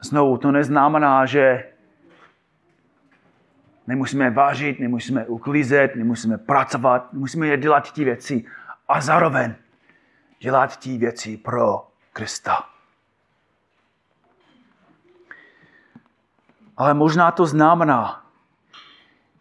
Znovu, 0.00 0.38
to 0.38 0.52
neznamená, 0.52 1.26
že 1.26 1.75
nemusíme 3.86 4.30
vážit, 4.30 4.80
nemusíme 4.80 5.26
uklízet, 5.26 5.96
nemusíme 5.96 6.38
pracovat, 6.38 7.12
nemusíme 7.12 7.56
dělat 7.56 7.92
ty 7.92 8.04
věci 8.04 8.44
a 8.88 9.00
zároveň 9.00 9.54
dělat 10.40 10.76
ty 10.76 10.98
věci 10.98 11.36
pro 11.36 11.88
Krista. 12.12 12.64
Ale 16.76 16.94
možná 16.94 17.30
to 17.30 17.46
znamená, 17.46 18.26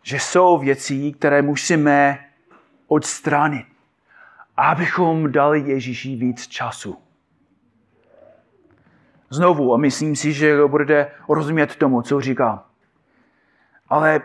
že 0.04 0.20
jsou 0.20 0.58
věci, 0.58 1.12
které 1.12 1.42
musíme 1.42 2.26
odstranit, 2.88 3.66
abychom 4.58 5.32
dali 5.32 5.60
Ježíši 5.60 6.16
víc 6.16 6.48
času. 6.48 6.98
Znovu, 9.30 9.74
a 9.74 9.78
myslím 9.78 10.16
si, 10.16 10.34
že 10.34 10.66
budete 10.68 11.12
rozumět 11.30 11.76
tomu, 11.76 12.02
co 12.02 12.22
říkám. 12.22 12.64
Ale 13.90 14.22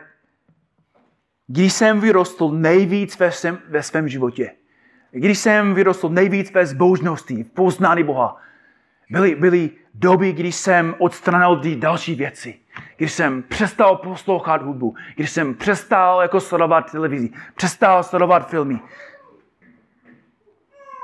když 1.52 1.72
jsem 1.72 2.00
vyrostl 2.00 2.48
nejvíc 2.48 3.18
ve 3.18 3.32
svém, 3.32 3.58
ve 3.68 3.82
svém 3.82 4.08
životě, 4.08 4.50
když 5.10 5.38
jsem 5.38 5.74
vyrostl 5.74 6.08
nejvíc 6.08 6.52
ve 6.52 6.66
zbožnosti, 6.66 7.44
v 7.44 7.50
poznání 7.50 8.02
Boha, 8.02 8.36
byly, 9.10 9.34
byly 9.34 9.70
doby, 9.94 10.32
kdy 10.32 10.52
jsem 10.52 10.94
odstranil 10.98 11.56
ty 11.56 11.76
další 11.76 12.14
věci. 12.14 12.54
Když 12.96 13.12
jsem 13.12 13.42
přestal 13.42 13.96
poslouchat 13.96 14.62
hudbu, 14.62 14.94
když 15.16 15.30
jsem 15.30 15.54
přestal 15.54 16.22
jako 16.22 16.40
sledovat 16.40 16.92
televizi, 16.92 17.30
přestal 17.54 18.02
sledovat 18.02 18.50
filmy. 18.50 18.80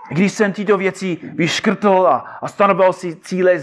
Když 0.08 0.32
jsem 0.32 0.52
tyto 0.52 0.76
věci 0.76 1.18
vyškrtl 1.34 2.06
a, 2.06 2.16
a 2.42 2.48
stanovil 2.48 2.92
si 2.92 3.16
cíle, 3.16 3.60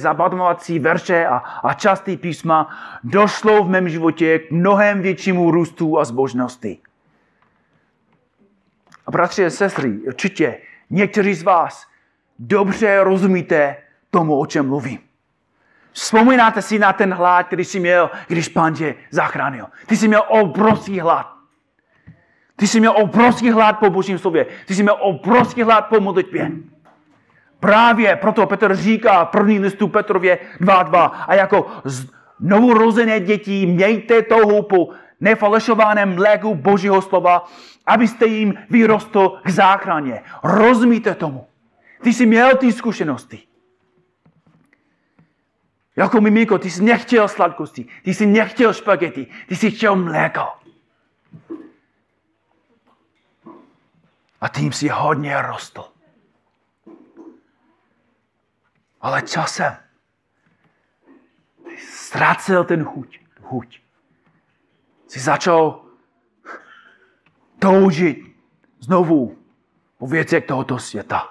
si 0.57 0.79
verše 0.79 1.25
a, 1.25 1.37
a 1.37 1.73
části 1.73 2.17
písma, 2.17 2.69
došlo 3.03 3.63
v 3.63 3.69
mém 3.69 3.89
životě 3.89 4.39
k 4.39 4.51
mnohem 4.51 5.01
většímu 5.01 5.51
růstu 5.51 5.99
a 5.99 6.05
zbožnosti. 6.05 6.77
A 9.07 9.11
bratři 9.11 9.45
a 9.45 9.49
sestry, 9.49 9.89
určitě 9.89 10.57
někteří 10.89 11.33
z 11.33 11.43
vás 11.43 11.87
dobře 12.39 13.03
rozumíte 13.03 13.75
tomu, 14.11 14.39
o 14.39 14.45
čem 14.45 14.67
mluvím. 14.67 14.99
Vzpomínáte 15.91 16.61
si 16.61 16.79
na 16.79 16.93
ten 16.93 17.13
hlad, 17.13 17.47
který 17.47 17.65
jsi 17.65 17.79
měl, 17.79 18.09
když 18.27 18.47
pán 18.47 18.73
tě 18.73 18.95
zachránil. 19.11 19.67
Ty 19.87 19.97
jsi 19.97 20.07
měl 20.07 20.23
obrovský 20.27 20.99
hlad. 20.99 21.33
Ty 22.55 22.67
jsi 22.67 22.79
měl 22.79 22.93
obrovský 22.97 23.49
hlad 23.49 23.79
po 23.79 23.89
božím 23.89 24.19
slově. 24.19 24.45
Ty 24.65 24.75
jsi 24.75 24.83
měl 24.83 24.97
obrovský 24.99 25.63
hlad 25.63 25.81
po 25.81 25.99
modlitbě. 25.99 26.51
Právě 27.59 28.15
proto 28.15 28.45
Petr 28.45 28.75
říká 28.75 29.25
v 29.25 29.29
první 29.29 29.59
listu 29.59 29.87
Petrově 29.87 30.39
2.2 30.61 31.11
a 31.27 31.35
jako 31.35 31.67
novorozené 32.39 33.19
děti 33.19 33.65
mějte 33.65 34.21
touhu 34.21 34.61
po 34.61 34.89
nefalešovaném 35.19 36.15
mléku 36.15 36.55
božího 36.55 37.01
slova, 37.01 37.45
abyste 37.85 38.25
jim 38.25 38.53
vyrostl 38.69 39.39
k 39.43 39.49
záchraně. 39.49 40.21
Rozumíte 40.43 41.15
tomu? 41.15 41.47
Ty 42.01 42.13
jsi 42.13 42.25
měl 42.25 42.57
ty 42.57 42.71
zkušenosti. 42.71 43.39
Jako 45.95 46.21
miminko, 46.21 46.57
ty 46.57 46.69
jsi 46.69 46.83
nechtěl 46.83 47.27
sladkosti, 47.27 47.85
ty 48.03 48.13
jsi 48.13 48.25
nechtěl 48.25 48.73
špagety, 48.73 49.27
ty 49.47 49.55
jsi 49.55 49.71
chtěl 49.71 49.95
mléko. 49.95 50.62
A 54.43 54.47
tím 54.47 54.71
si 54.71 54.87
hodně 54.87 55.41
rostl. 55.41 55.91
Ale 59.01 59.21
časem 59.21 59.77
ztrácel 61.89 62.63
ten 62.63 62.83
chuť. 62.83 63.19
chuť. 63.41 63.81
Jsi 65.07 65.19
začal 65.19 65.85
toužit 67.59 68.17
znovu 68.79 69.37
po 69.97 70.07
věcech 70.07 70.45
tohoto 70.45 70.79
světa. 70.79 71.29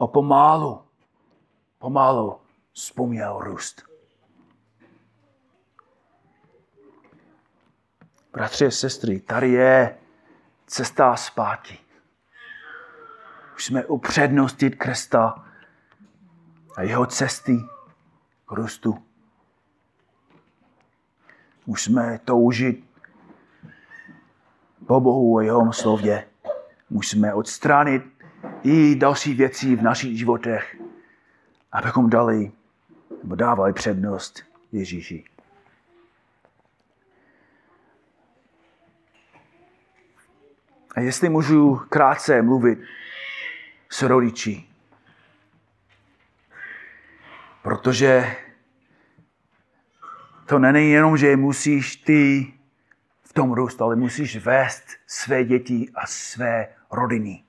A 0.00 0.06
pomalu, 0.06 0.82
pomalu 1.78 2.40
vzpomněl 2.72 3.38
růst. 3.40 3.82
Bratři 8.32 8.66
a 8.66 8.70
sestry, 8.70 9.20
tady 9.20 9.48
je 9.50 9.98
cesta 10.66 11.16
zpátky. 11.16 11.87
Musíme 13.58 13.84
upřednostit 13.84 14.74
Krista 14.74 15.44
a 16.76 16.82
jeho 16.82 17.06
cesty 17.06 17.58
k 18.46 18.52
růstu. 18.52 18.98
Musíme 21.66 22.20
toužit 22.24 22.84
po 24.86 25.00
Bohu 25.00 25.38
a 25.38 25.42
jeho 25.42 25.72
slově. 25.72 26.26
Musíme 26.90 27.34
odstranit 27.34 28.02
i 28.62 28.94
další 28.94 29.34
věci 29.34 29.76
v 29.76 29.82
našich 29.82 30.18
životech, 30.18 30.76
abychom 31.72 32.10
dali 32.10 32.52
nebo 33.22 33.34
dávali 33.34 33.72
přednost 33.72 34.42
Ježíši. 34.72 35.24
A 40.94 41.00
jestli 41.00 41.28
můžu 41.28 41.76
krátce 41.88 42.42
mluvit 42.42 42.78
s 43.90 44.02
rodiči, 44.02 44.68
protože 47.62 48.36
to 50.46 50.58
není 50.58 50.90
jenom, 50.90 51.16
že 51.16 51.36
musíš 51.36 51.96
ty 51.96 52.52
v 53.22 53.32
tom 53.32 53.52
růst, 53.52 53.82
ale 53.82 53.96
musíš 53.96 54.36
vést 54.36 54.84
své 55.06 55.44
děti 55.44 55.90
a 55.94 56.06
své 56.06 56.68
rodiny. 56.90 57.44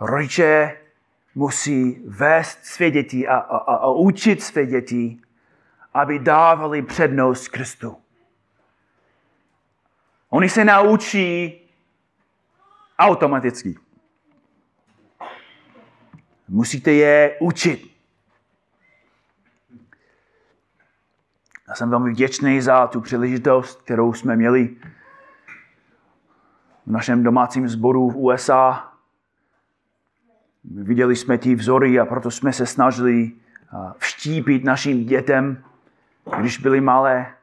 Rodiče 0.00 0.80
musí 1.34 2.02
vést 2.06 2.64
své 2.64 2.90
děti 2.90 3.28
a, 3.28 3.36
a, 3.36 3.56
a, 3.56 3.74
a 3.74 3.90
učit 3.90 4.42
své 4.42 4.66
děti, 4.66 5.20
aby 5.94 6.18
dávali 6.18 6.82
přednost 6.82 7.48
Kristu. 7.48 7.96
Oni 10.28 10.48
se 10.48 10.64
naučí 10.64 11.60
automaticky. 12.98 13.83
Musíte 16.48 16.92
je 16.92 17.36
učit. 17.40 17.94
Já 21.68 21.74
jsem 21.74 21.90
velmi 21.90 22.10
vděčný 22.10 22.60
za 22.60 22.86
tu 22.86 23.00
příležitost, 23.00 23.82
kterou 23.82 24.12
jsme 24.12 24.36
měli 24.36 24.76
v 26.86 26.90
našem 26.90 27.22
domácím 27.22 27.68
sboru 27.68 28.10
v 28.10 28.16
USA. 28.16 28.92
Viděli 30.64 31.16
jsme 31.16 31.38
ty 31.38 31.54
vzory 31.54 32.00
a 32.00 32.06
proto 32.06 32.30
jsme 32.30 32.52
se 32.52 32.66
snažili 32.66 33.32
vštípit 33.98 34.64
našim 34.64 35.04
dětem, 35.04 35.64
když 36.40 36.58
byli 36.58 36.80
malé, 36.80 37.34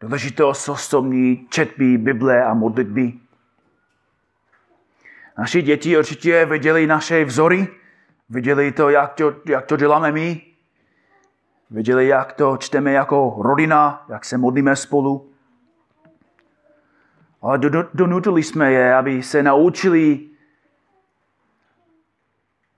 důležitost 0.00 0.68
osobní 0.68 1.46
četby, 1.48 1.98
Bible 1.98 2.44
a 2.44 2.54
modlitby. 2.54 3.12
Naši 5.40 5.62
děti 5.62 5.98
určitě 5.98 6.46
viděli 6.46 6.86
naše 6.86 7.24
vzory, 7.24 7.68
viděli 8.28 8.72
to, 8.72 8.90
jak 8.90 9.14
to, 9.14 9.34
jak 9.46 9.66
to 9.66 9.76
děláme 9.76 10.12
my, 10.12 10.42
viděli, 11.70 12.08
jak 12.08 12.32
to 12.32 12.56
čteme 12.56 12.92
jako 12.92 13.36
rodina, 13.38 14.04
jak 14.08 14.24
se 14.24 14.38
modlíme 14.38 14.76
spolu. 14.76 15.32
Ale 17.42 17.58
donutili 17.94 18.42
jsme 18.42 18.72
je, 18.72 18.94
aby 18.94 19.22
se 19.22 19.42
naučili 19.42 20.28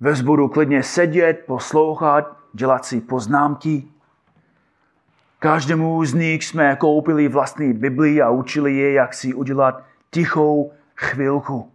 ve 0.00 0.14
sboru 0.14 0.48
klidně 0.48 0.82
sedět, 0.82 1.44
poslouchat, 1.46 2.36
dělat 2.52 2.84
si 2.84 3.00
poznámky. 3.00 3.88
Každému 5.38 6.04
z 6.04 6.14
nich 6.14 6.44
jsme 6.44 6.76
koupili 6.76 7.28
vlastní 7.28 7.72
Bibli 7.72 8.22
a 8.22 8.30
učili 8.30 8.76
je, 8.76 8.92
jak 8.92 9.14
si 9.14 9.34
udělat 9.34 9.84
tichou 10.10 10.72
chvilku. 10.96 11.71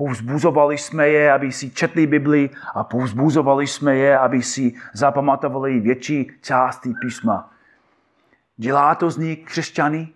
Povzbuzovali 0.00 0.78
jsme 0.78 1.08
je, 1.08 1.32
aby 1.32 1.52
si 1.52 1.70
četli 1.70 2.06
Bibli 2.06 2.50
a 2.74 2.84
povzbuzovali 2.84 3.66
jsme 3.66 3.96
je, 3.96 4.18
aby 4.18 4.42
si 4.42 4.74
zapamatovali 4.92 5.80
větší 5.80 6.30
části 6.40 6.92
písma. 7.00 7.52
Dělá 8.56 8.94
to 8.94 9.10
z 9.10 9.16
nich 9.16 9.44
křesťany? 9.44 10.08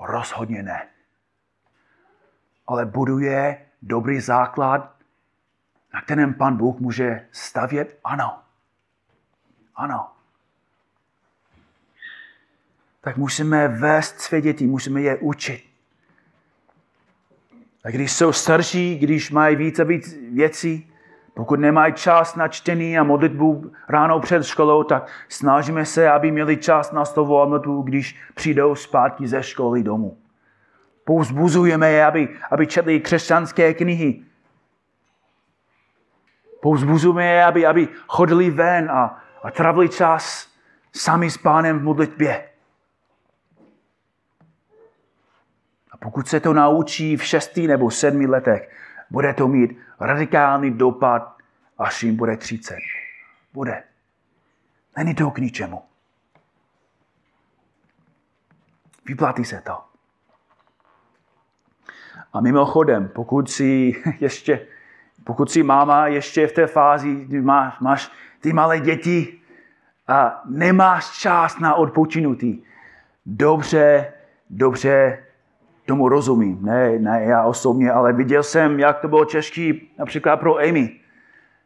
Rozhodně 0.00 0.62
ne. 0.62 0.88
Ale 2.66 2.86
buduje 2.86 3.66
dobrý 3.82 4.20
základ, 4.20 4.96
na 5.94 6.02
kterém 6.02 6.34
pan 6.34 6.56
Bůh 6.56 6.80
může 6.80 7.26
stavět? 7.32 7.98
Ano. 8.04 8.42
Ano. 9.74 10.12
Tak 13.00 13.16
musíme 13.16 13.68
vést 13.68 14.20
své 14.20 14.40
děti, 14.40 14.66
musíme 14.66 15.00
je 15.00 15.16
učit. 15.16 15.69
A 17.84 17.90
když 17.90 18.12
jsou 18.12 18.32
starší, 18.32 18.98
když 18.98 19.30
mají 19.30 19.56
více 19.56 19.84
víc 19.84 20.18
věcí, 20.32 20.92
pokud 21.34 21.60
nemají 21.60 21.92
čas 21.92 22.36
na 22.36 22.48
čtení 22.48 22.98
a 22.98 23.02
modlitbu 23.02 23.72
ráno 23.88 24.20
před 24.20 24.44
školou, 24.44 24.82
tak 24.82 25.08
snažíme 25.28 25.84
se, 25.84 26.10
aby 26.10 26.30
měli 26.30 26.56
čas 26.56 26.92
na 26.92 27.04
slovo 27.04 27.42
a 27.42 27.44
modlitbu, 27.44 27.82
když 27.82 28.16
přijdou 28.34 28.74
zpátky 28.74 29.28
ze 29.28 29.42
školy 29.42 29.82
domů. 29.82 30.18
Pouzbuzujeme 31.04 31.90
je, 31.90 32.06
aby, 32.06 32.28
aby 32.50 32.66
četli 32.66 33.00
křesťanské 33.00 33.74
knihy. 33.74 34.22
Pouzbuzujeme 36.62 37.26
je, 37.26 37.44
aby, 37.44 37.66
aby 37.66 37.88
chodili 38.06 38.50
ven 38.50 38.90
a, 38.90 39.22
a 39.42 39.50
travili 39.50 39.88
čas 39.88 40.48
sami 40.92 41.30
s 41.30 41.38
pánem 41.38 41.78
v 41.78 41.82
modlitbě. 41.82 42.49
Pokud 46.00 46.28
se 46.28 46.40
to 46.40 46.52
naučí 46.52 47.16
v 47.16 47.24
šestý 47.24 47.66
nebo 47.66 47.90
sedmi 47.90 48.26
letech, 48.26 48.70
bude 49.10 49.34
to 49.34 49.48
mít 49.48 49.78
radikální 50.00 50.70
dopad, 50.70 51.36
až 51.78 52.02
jim 52.02 52.16
bude 52.16 52.36
30. 52.36 52.76
Bude. 53.52 53.82
Není 54.96 55.14
to 55.14 55.30
k 55.30 55.38
ničemu. 55.38 55.82
Vyplatí 59.06 59.44
se 59.44 59.60
to. 59.60 59.78
A 62.32 62.40
mimochodem, 62.40 63.08
pokud 63.08 63.50
si 63.50 63.92
ještě, 64.20 64.66
pokud 65.24 65.50
si 65.50 65.62
máma 65.62 66.06
ještě 66.06 66.46
v 66.46 66.52
té 66.52 66.66
fázi, 66.66 67.14
kdy 67.14 67.40
máš, 67.40 67.80
máš 67.80 68.12
ty 68.40 68.52
malé 68.52 68.80
děti 68.80 69.40
a 70.08 70.42
nemáš 70.46 71.10
čas 71.18 71.58
na 71.58 71.74
odpočinutí, 71.74 72.64
dobře, 73.26 74.12
dobře 74.50 75.24
tomu 75.90 76.08
rozumím. 76.08 76.58
Ne, 76.62 76.98
ne 76.98 77.24
já 77.24 77.42
osobně, 77.42 77.92
ale 77.92 78.12
viděl 78.12 78.42
jsem, 78.42 78.78
jak 78.78 79.00
to 79.00 79.08
bylo 79.08 79.24
český 79.24 79.90
například 79.98 80.36
pro 80.36 80.58
Amy. 80.58 81.00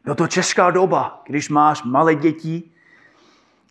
Bylo 0.04 0.14
to 0.14 0.26
česká 0.26 0.70
doba, 0.70 1.22
když 1.26 1.48
máš 1.48 1.82
malé 1.82 2.14
děti, 2.14 2.62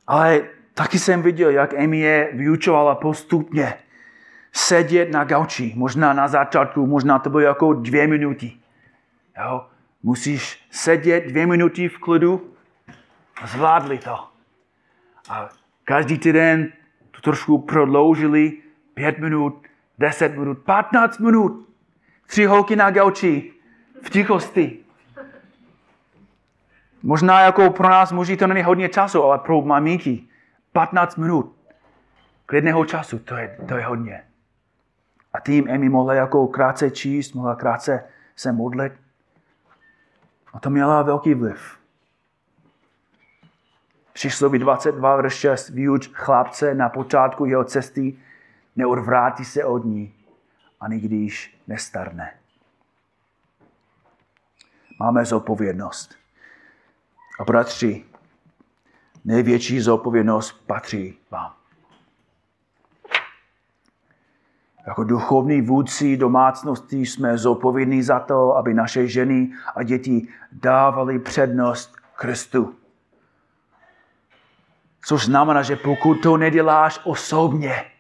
ale 0.08 0.42
taky 0.74 1.00
jsem 1.00 1.22
viděl, 1.22 1.50
jak 1.50 1.74
Amy 1.74 2.00
je 2.00 2.30
vyučovala 2.34 2.96
postupně. 2.96 3.74
Sedět 4.52 5.12
na 5.12 5.24
gauči, 5.24 5.74
možná 5.76 6.14
na 6.14 6.28
začátku, 6.28 6.86
možná 6.88 7.20
to 7.20 7.30
bylo 7.30 7.42
jako 7.42 7.74
dvě 7.74 8.08
minuty. 8.08 8.52
Jo? 9.38 9.66
Musíš 10.04 10.68
sedět 10.72 11.26
dvě 11.28 11.46
minuty 11.48 11.90
v 11.90 11.98
klidu 11.98 12.54
zvládli 13.46 13.98
to. 13.98 14.20
A 15.30 15.50
každý 15.84 16.18
týden 16.18 16.74
to 17.12 17.22
trošku 17.22 17.58
prodloužili, 17.58 18.54
pět 18.94 19.20
minut, 19.20 19.64
10 20.00 20.38
minut, 20.38 20.58
15 20.58 21.20
minut. 21.20 21.70
Tři 22.28 22.46
holky 22.46 22.76
na 22.76 22.92
gauči 22.92 23.54
v 24.04 24.10
tichosti. 24.10 24.80
Možná 27.04 27.42
jako 27.42 27.70
pro 27.70 27.90
nás 27.90 28.12
muži 28.12 28.38
to 28.38 28.48
není 28.48 28.64
hodně 28.64 28.90
času, 28.90 29.24
ale 29.24 29.40
pro 29.40 29.62
maminky 29.62 30.24
15 30.72 31.16
minut 31.16 31.56
klidného 32.46 32.86
času, 32.86 33.20
to 33.20 33.36
je, 33.36 33.58
to 33.68 33.78
je 33.78 33.86
hodně. 33.86 34.24
A 35.34 35.40
tím 35.40 35.70
Emi 35.70 35.90
mohla 35.90 36.14
jako 36.14 36.48
krátce 36.48 36.92
číst, 36.92 37.34
mohla 37.34 37.56
krátce 37.56 38.04
se 38.36 38.52
modlit. 38.52 38.94
A 40.54 40.60
to 40.60 40.70
měla 40.70 41.02
velký 41.02 41.34
vliv. 41.34 41.78
Přísloví 44.14 44.60
22, 44.60 45.16
verš 45.16 45.34
6, 45.34 45.70
vyuč 45.70 46.10
chlapce 46.14 46.76
na 46.76 46.90
počátku 46.90 47.46
jeho 47.46 47.64
cesty, 47.64 48.18
neodvrátí 48.76 49.46
se 49.46 49.66
od 49.66 49.86
ní, 49.86 50.14
ani 50.80 51.00
když 51.00 51.58
nestarne. 51.68 52.34
Máme 55.00 55.26
zodpovědnost. 55.26 56.16
A 57.40 57.44
bratři, 57.44 58.06
největší 59.26 59.80
zodpovědnost 59.80 60.52
patří 60.52 61.18
vám. 61.32 61.54
Jako 64.88 65.04
duchovní 65.04 65.62
vůdci 65.62 66.18
domácnosti 66.18 66.98
jsme 66.98 67.38
zodpovědní 67.38 68.04
za 68.04 68.20
to, 68.20 68.58
aby 68.58 68.74
naše 68.74 69.08
ženy 69.08 69.52
a 69.76 69.84
děti 69.84 70.28
dávali 70.52 71.20
přednost 71.20 71.96
Kristu. 72.16 72.76
Což 75.06 75.26
znamená, 75.26 75.62
že 75.62 75.76
pokud 75.76 76.16
to 76.16 76.38
neděláš 76.38 77.00
osobně, 77.04 77.93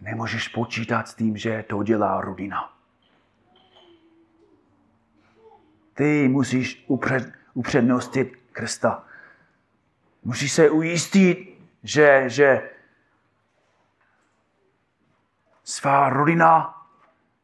nemůžeš 0.00 0.48
počítat 0.48 1.08
s 1.08 1.14
tím, 1.14 1.36
že 1.36 1.64
to 1.68 1.82
dělá 1.82 2.20
rodina. 2.20 2.72
Ty 5.94 6.28
musíš 6.28 6.84
upřed, 6.86 7.32
upřednostit 7.54 8.36
Krista. 8.52 9.04
Musíš 10.24 10.52
se 10.52 10.70
ujistit, 10.70 11.58
že, 11.82 12.24
že 12.26 12.70
svá 15.64 16.08
rodina 16.08 16.74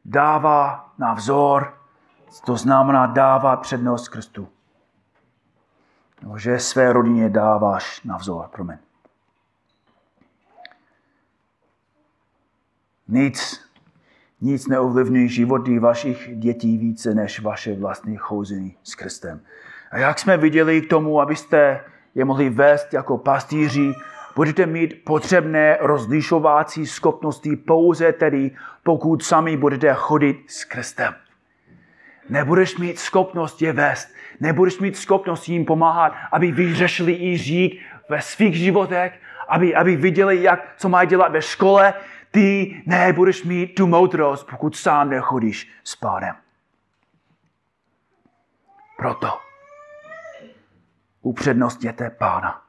dává 0.05 0.93
na 0.97 1.13
vzor, 1.13 1.77
to 2.45 2.57
znamená 2.57 3.05
dává 3.05 3.57
přednost 3.57 4.07
Kristu. 4.07 4.49
Že 6.37 6.59
své 6.59 6.93
rodině 6.93 7.29
dáváš 7.29 8.01
na 8.03 8.17
vzor, 8.17 8.47
promiň. 8.47 8.77
Nic, 13.07 13.65
nic 14.41 14.67
neovlivňuje 14.67 15.27
životy 15.27 15.79
vašich 15.79 16.29
dětí 16.33 16.77
více 16.77 17.13
než 17.13 17.39
vaše 17.39 17.75
vlastní 17.75 18.17
chouzení 18.17 18.77
s 18.83 18.95
Kristem. 18.95 19.41
A 19.91 19.97
jak 19.97 20.19
jsme 20.19 20.37
viděli 20.37 20.81
k 20.81 20.89
tomu, 20.89 21.21
abyste 21.21 21.81
je 22.15 22.25
mohli 22.25 22.49
vést 22.49 22.93
jako 22.93 23.17
pastýři, 23.17 23.93
budete 24.35 24.65
mít 24.65 25.05
potřebné 25.05 25.77
rozlišovací 25.81 26.85
schopnosti 26.85 27.55
pouze 27.55 28.13
tedy, 28.13 28.51
pokud 28.83 29.23
sami 29.23 29.57
budete 29.57 29.93
chodit 29.93 30.37
s 30.47 30.63
Kristem. 30.63 31.13
Nebudeš 32.29 32.77
mít 32.77 32.99
schopnost 32.99 33.61
je 33.61 33.73
vést, 33.73 34.09
nebudeš 34.39 34.79
mít 34.79 34.97
schopnost 34.97 35.49
jim 35.49 35.65
pomáhat, 35.65 36.13
aby 36.31 36.51
vyřešili 36.51 37.13
i 37.13 37.37
řík 37.37 37.81
ve 38.09 38.21
svých 38.21 38.55
životech, 38.55 39.13
aby, 39.47 39.75
aby 39.75 39.95
viděli, 39.95 40.43
jak, 40.43 40.73
co 40.77 40.89
mají 40.89 41.07
dělat 41.07 41.31
ve 41.31 41.41
škole, 41.41 41.93
ty 42.35 42.83
nebudeš 42.85 43.43
mít 43.43 43.67
tu 43.67 43.87
moudrost, 43.87 44.47
pokud 44.49 44.75
sám 44.75 45.09
nechodíš 45.09 45.71
s 45.83 45.95
pánem. 45.95 46.35
Proto 48.97 49.39
upřednostněte 51.21 52.09
pána. 52.09 52.61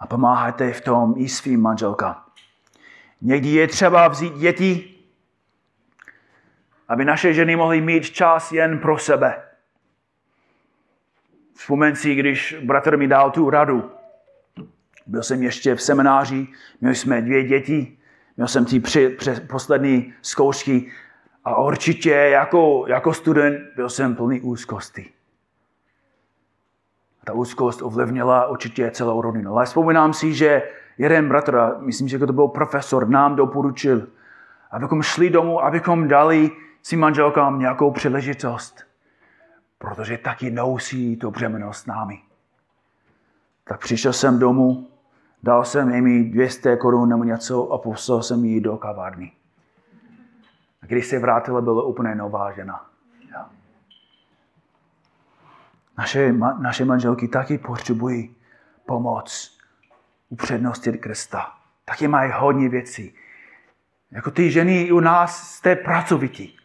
A 0.00 0.06
pomáhajte 0.06 0.72
v 0.72 0.80
tom 0.80 1.14
i 1.16 1.28
svým 1.28 1.62
manželkám. 1.62 2.24
Někdy 3.20 3.48
je 3.48 3.68
třeba 3.68 4.08
vzít 4.08 4.34
děti, 4.34 4.94
aby 6.88 7.04
naše 7.04 7.34
ženy 7.34 7.56
mohly 7.56 7.80
mít 7.80 8.10
čas 8.10 8.52
jen 8.52 8.78
pro 8.78 8.98
sebe. 8.98 9.42
Vzpomeň 11.54 11.96
si, 11.96 12.14
když 12.14 12.56
bratr 12.64 12.96
mi 12.96 13.08
dal 13.08 13.30
tu 13.30 13.50
radu. 13.50 13.97
Byl 15.08 15.22
jsem 15.22 15.42
ještě 15.42 15.74
v 15.74 15.82
semináři, 15.82 16.48
měli 16.80 16.96
jsme 16.96 17.22
dvě 17.22 17.44
děti, 17.44 17.98
měl 18.36 18.48
jsem 18.48 18.64
ty 18.64 18.80
při, 18.80 19.08
při, 19.08 19.30
poslední 19.30 20.12
zkoušky 20.22 20.90
a 21.44 21.60
určitě 21.60 22.10
jako, 22.10 22.84
jako 22.88 23.14
student 23.14 23.58
byl 23.76 23.88
jsem 23.88 24.16
plný 24.16 24.40
úzkosti. 24.40 25.10
Ta 27.24 27.32
úzkost 27.32 27.82
ovlivnila 27.82 28.46
určitě 28.46 28.90
celou 28.90 29.20
rodinu. 29.20 29.52
Ale 29.52 29.66
vzpomínám 29.66 30.12
si, 30.12 30.34
že 30.34 30.62
jeden 30.98 31.28
bratr, 31.28 31.58
myslím, 31.78 32.08
že 32.08 32.18
to 32.18 32.32
byl 32.32 32.48
profesor, 32.48 33.08
nám 33.08 33.36
doporučil, 33.36 34.06
abychom 34.70 35.02
šli 35.02 35.30
domů, 35.30 35.64
abychom 35.64 36.08
dali 36.08 36.50
si 36.82 36.96
manželkám 36.96 37.58
nějakou 37.58 37.90
příležitost, 37.90 38.84
protože 39.78 40.18
taky 40.18 40.50
nousí 40.50 41.16
to 41.16 41.30
břemeno 41.30 41.72
s 41.72 41.86
námi. 41.86 42.18
Tak 43.64 43.80
přišel 43.80 44.12
jsem 44.12 44.38
domů, 44.38 44.88
dal 45.42 45.64
jsem 45.64 45.90
jim 45.90 46.30
200 46.30 46.76
korun 46.76 47.08
nebo 47.08 47.24
něco 47.24 47.72
a 47.72 47.78
poslal 47.78 48.22
jsem 48.22 48.44
ji 48.44 48.60
do 48.60 48.76
kavárny. 48.76 49.32
A 50.82 50.86
když 50.86 51.06
se 51.06 51.18
vrátila, 51.18 51.60
byla 51.60 51.82
úplně 51.82 52.14
nová 52.14 52.52
žena. 52.52 52.88
Naše, 55.98 56.32
naše 56.58 56.84
manželky 56.84 57.28
taky 57.28 57.58
potřebují 57.58 58.36
pomoc 58.86 59.58
upřednostit 60.28 61.00
Krista. 61.00 61.52
Taky 61.84 62.08
mají 62.08 62.32
hodně 62.34 62.68
věcí. 62.68 63.14
Jako 64.10 64.30
ty 64.30 64.50
ženy 64.50 64.92
u 64.92 65.00
nás 65.00 65.50
jste 65.50 65.76
pracovití. 65.76 66.58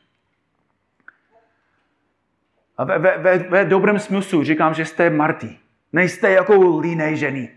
A 2.77 2.83
ve, 2.83 2.99
ve, 2.99 3.17
ve, 3.17 3.37
ve 3.37 3.65
dobrém 3.65 3.99
smyslu 3.99 4.43
říkám, 4.43 4.73
že 4.73 4.85
jste 4.85 5.09
Marty. 5.09 5.59
Nejste 5.93 6.31
jako 6.31 6.79
líné 6.79 7.15
ženy. 7.15 7.49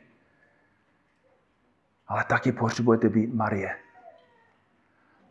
Ale 2.08 2.24
taky 2.24 2.52
potřebujete 2.52 3.08
být 3.08 3.34
Marie. 3.34 3.78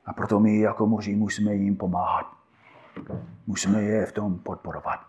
A 0.05 0.13
proto 0.13 0.39
my 0.39 0.59
jako 0.59 0.88
muži 0.88 1.15
musíme 1.15 1.53
jim 1.53 1.76
pomáhat. 1.76 2.36
Musíme 3.47 3.82
je 3.82 4.05
v 4.05 4.11
tom 4.11 4.39
podporovat. 4.39 5.05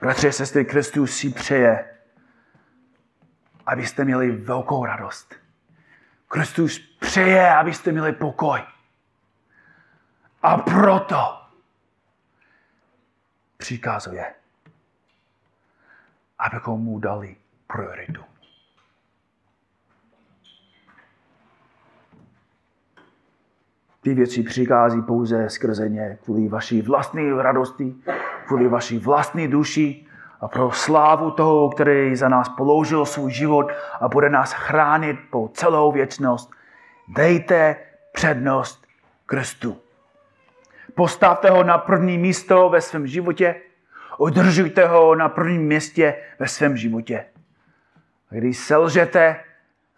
Bratře, 0.00 0.32
sestry, 0.32 0.64
Kristus 0.64 1.16
si 1.16 1.30
přeje, 1.30 1.98
abyste 3.66 4.04
měli 4.04 4.30
velkou 4.30 4.84
radost. 4.84 5.34
Kristus 6.28 6.78
přeje, 6.78 7.54
abyste 7.54 7.92
měli 7.92 8.12
pokoj. 8.12 8.60
A 10.42 10.56
proto 10.56 11.42
přikazuje, 13.56 14.34
abychom 16.38 16.80
mu 16.80 16.98
dali 16.98 17.36
prioritu. 17.66 18.27
Ty 24.02 24.14
věci 24.14 24.42
přichází 24.42 25.02
pouze 25.02 25.50
skrze 25.50 25.88
ně 25.88 26.18
kvůli 26.24 26.48
vaší 26.48 26.82
vlastní 26.82 27.32
radosti, 27.32 27.94
kvůli 28.46 28.68
vaší 28.68 28.98
vlastní 28.98 29.48
duši 29.48 30.06
a 30.40 30.48
pro 30.48 30.70
slávu 30.70 31.30
toho, 31.30 31.70
který 31.70 32.16
za 32.16 32.28
nás 32.28 32.48
položil 32.48 33.06
svůj 33.06 33.32
život 33.32 33.72
a 34.00 34.08
bude 34.08 34.30
nás 34.30 34.52
chránit 34.52 35.18
po 35.30 35.50
celou 35.54 35.92
věčnost. 35.92 36.50
Dejte 37.08 37.76
přednost 38.12 38.86
Kristu. 39.26 39.76
Postavte 40.94 41.50
ho 41.50 41.64
na 41.64 41.78
první 41.78 42.18
místo 42.18 42.68
ve 42.68 42.80
svém 42.80 43.06
životě, 43.06 43.54
udržujte 44.18 44.86
ho 44.86 45.14
na 45.14 45.28
prvním 45.28 45.62
místě 45.62 46.14
ve 46.38 46.48
svém 46.48 46.76
životě. 46.76 47.24
A 48.30 48.34
když 48.34 48.58
selžete, 48.58 49.36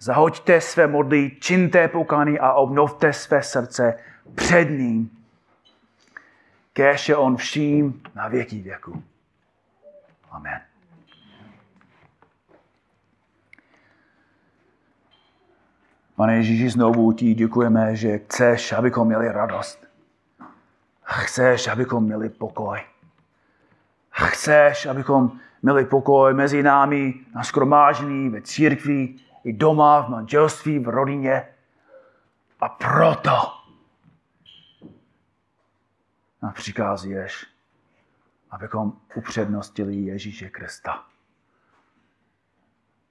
Zahoďte 0.03 0.61
své 0.61 0.87
modly, 0.87 1.31
činte 1.41 1.89
pokání 1.89 2.39
a 2.39 2.53
obnovte 2.53 3.13
své 3.13 3.43
srdce 3.43 3.99
před 4.35 4.65
ním. 4.65 5.11
Kéž 6.73 7.09
je 7.09 7.17
on 7.17 7.37
vším 7.37 8.03
na 8.15 8.29
věky 8.29 8.63
věku. 8.63 9.03
Amen. 10.31 10.61
Pane 16.17 16.37
Ježíši, 16.37 16.71
znovu 16.71 17.13
ti 17.13 17.35
děkujeme, 17.35 17.97
že 17.97 18.19
chceš, 18.19 18.73
abychom 18.73 19.07
měli 19.07 19.33
radost. 19.33 19.87
Chceš, 21.05 21.69
abychom 21.69 22.05
měli 22.05 22.29
pokoj. 22.29 22.81
Chceš, 24.11 24.87
abychom 24.87 25.39
měli 25.63 25.85
pokoj 25.85 26.35
mezi 26.35 26.63
námi 26.63 27.15
na 27.35 27.45
skromážení, 27.45 28.29
ve 28.29 28.43
církvi, 28.43 29.15
i 29.45 29.53
doma, 29.53 30.03
v 30.03 30.09
manželství, 30.09 30.79
v 30.79 30.89
rodině. 30.89 31.49
A 32.61 32.69
proto 32.69 33.31
nám 36.43 36.53
přikázuješ, 36.53 37.47
abychom 38.51 38.93
upřednostili 39.15 39.97
Ježíše 39.97 40.51
Krista. 40.51 41.05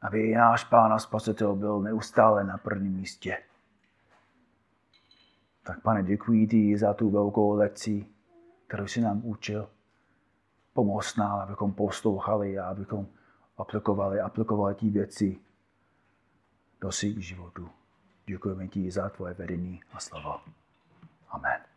Aby 0.01 0.35
náš 0.35 0.63
Pán 0.63 0.93
a 0.93 0.99
Spasitel 0.99 1.55
byl 1.55 1.79
neustále 1.79 2.43
na 2.43 2.57
prvním 2.57 2.93
místě. 2.93 3.37
Tak 5.63 5.81
pane, 5.81 6.03
děkuji 6.03 6.47
ti 6.47 6.77
za 6.77 6.93
tu 6.93 7.09
velkou 7.09 7.53
lekci, 7.53 8.05
kterou 8.67 8.87
jsi 8.87 9.01
nám 9.01 9.21
učil. 9.23 9.69
Pomoz 10.73 11.15
nám, 11.15 11.39
abychom 11.39 11.73
poslouchali 11.73 12.59
a 12.59 12.65
abychom 12.65 13.07
aplikovali, 13.57 14.19
aplikovali 14.19 14.75
ty 14.75 14.89
věci, 14.89 15.39
do 16.81 16.91
svých 16.91 17.27
životů. 17.27 17.69
Děkujeme 18.25 18.67
ti 18.67 18.91
za 18.91 19.09
tvoje 19.09 19.33
vedení 19.33 19.81
a 19.93 19.99
slovo. 19.99 20.41
Amen. 21.29 21.68